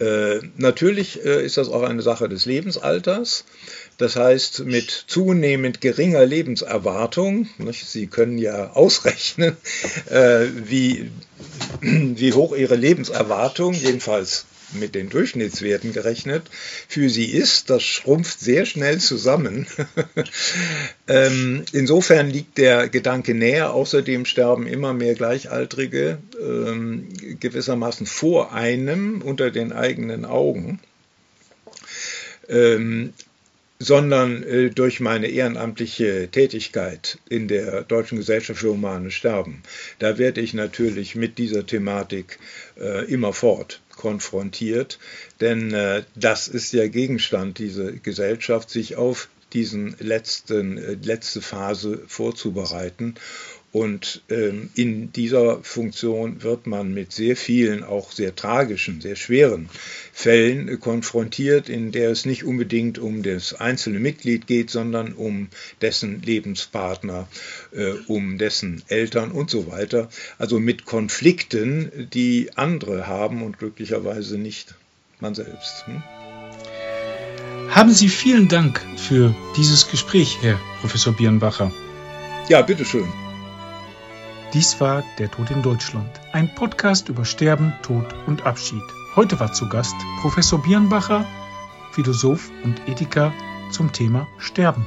Äh, 0.00 0.40
natürlich 0.58 1.16
ist 1.16 1.56
das 1.56 1.70
auch 1.70 1.82
eine 1.82 2.02
Sache 2.02 2.28
des 2.28 2.44
Lebensalters. 2.44 3.46
Das 3.96 4.16
heißt, 4.16 4.66
mit 4.66 4.90
zunehmend 5.06 5.80
geringer 5.80 6.26
Lebenserwartung, 6.26 7.48
Sie 7.72 8.06
können 8.06 8.36
ja 8.36 8.72
ausrechnen, 8.72 9.56
wie, 10.66 11.10
wie 11.80 12.32
hoch 12.34 12.54
Ihre 12.54 12.76
Lebenserwartung, 12.76 13.72
jedenfalls 13.72 14.44
mit 14.72 14.94
den 14.94 15.08
Durchschnittswerten 15.08 15.92
gerechnet, 15.92 16.44
für 16.88 17.08
sie 17.10 17.26
ist. 17.26 17.70
Das 17.70 17.82
schrumpft 17.82 18.40
sehr 18.40 18.66
schnell 18.66 18.98
zusammen. 18.98 19.66
ähm, 21.08 21.64
insofern 21.72 22.30
liegt 22.30 22.58
der 22.58 22.88
Gedanke 22.88 23.34
näher. 23.34 23.72
Außerdem 23.72 24.24
sterben 24.24 24.66
immer 24.66 24.94
mehr 24.94 25.14
Gleichaltrige 25.14 26.18
ähm, 26.40 27.08
gewissermaßen 27.40 28.06
vor 28.06 28.52
einem 28.52 29.22
unter 29.22 29.50
den 29.50 29.72
eigenen 29.72 30.24
Augen. 30.24 30.80
Ähm, 32.48 33.12
sondern 33.78 34.42
äh, 34.42 34.70
durch 34.70 35.00
meine 35.00 35.28
ehrenamtliche 35.28 36.28
Tätigkeit 36.30 37.18
in 37.28 37.46
der 37.48 37.82
Deutschen 37.82 38.18
Gesellschaft 38.18 38.60
für 38.60 38.70
Humane 38.70 39.10
Sterben. 39.10 39.62
Da 39.98 40.18
werde 40.18 40.40
ich 40.40 40.52
natürlich 40.52 41.14
mit 41.14 41.38
dieser 41.38 41.64
Thematik 41.64 42.38
äh, 42.80 43.04
immerfort 43.04 43.80
konfrontiert, 43.98 44.98
denn 45.42 45.74
äh, 45.74 46.04
das 46.14 46.48
ist 46.48 46.72
ja 46.72 46.88
Gegenstand 46.88 47.58
dieser 47.58 47.92
Gesellschaft, 47.92 48.70
sich 48.70 48.96
auf 48.96 49.28
diesen 49.52 49.94
letzten, 49.98 50.78
äh, 50.78 50.96
letzte 51.02 51.42
Phase 51.42 52.02
vorzubereiten 52.06 53.16
und 53.78 54.22
ähm, 54.28 54.70
in 54.74 55.12
dieser 55.12 55.62
Funktion 55.62 56.42
wird 56.42 56.66
man 56.66 56.92
mit 56.92 57.12
sehr 57.12 57.36
vielen, 57.36 57.84
auch 57.84 58.10
sehr 58.10 58.34
tragischen, 58.34 59.00
sehr 59.00 59.14
schweren 59.14 59.68
Fällen 60.12 60.68
äh, 60.68 60.76
konfrontiert, 60.78 61.68
in 61.68 61.92
der 61.92 62.10
es 62.10 62.26
nicht 62.26 62.42
unbedingt 62.42 62.98
um 62.98 63.22
das 63.22 63.54
einzelne 63.54 64.00
Mitglied 64.00 64.48
geht, 64.48 64.68
sondern 64.70 65.12
um 65.12 65.46
dessen 65.80 66.22
Lebenspartner, 66.22 67.28
äh, 67.70 67.92
um 68.08 68.36
dessen 68.36 68.82
Eltern 68.88 69.30
und 69.30 69.48
so 69.48 69.70
weiter. 69.70 70.08
Also 70.38 70.58
mit 70.58 70.84
Konflikten, 70.84 72.08
die 72.12 72.50
andere 72.56 73.06
haben 73.06 73.44
und 73.44 73.60
glücklicherweise 73.60 74.38
nicht 74.38 74.74
man 75.20 75.36
selbst. 75.36 75.86
Hm? 75.86 76.02
Haben 77.70 77.92
Sie 77.92 78.08
vielen 78.08 78.48
Dank 78.48 78.84
für 78.96 79.36
dieses 79.56 79.88
Gespräch, 79.88 80.36
Herr 80.40 80.58
Professor 80.80 81.12
Birnbacher. 81.12 81.70
Ja, 82.48 82.62
bitteschön. 82.62 83.06
Dies 84.54 84.80
war 84.80 85.02
Der 85.18 85.30
Tod 85.30 85.50
in 85.50 85.62
Deutschland, 85.62 86.08
ein 86.32 86.54
Podcast 86.54 87.10
über 87.10 87.26
Sterben, 87.26 87.74
Tod 87.82 88.06
und 88.26 88.46
Abschied. 88.46 88.82
Heute 89.14 89.38
war 89.40 89.52
zu 89.52 89.68
Gast 89.68 89.94
Professor 90.22 90.62
Birnbacher, 90.62 91.26
Philosoph 91.92 92.50
und 92.64 92.80
Ethiker 92.88 93.34
zum 93.70 93.92
Thema 93.92 94.26
Sterben. 94.38 94.86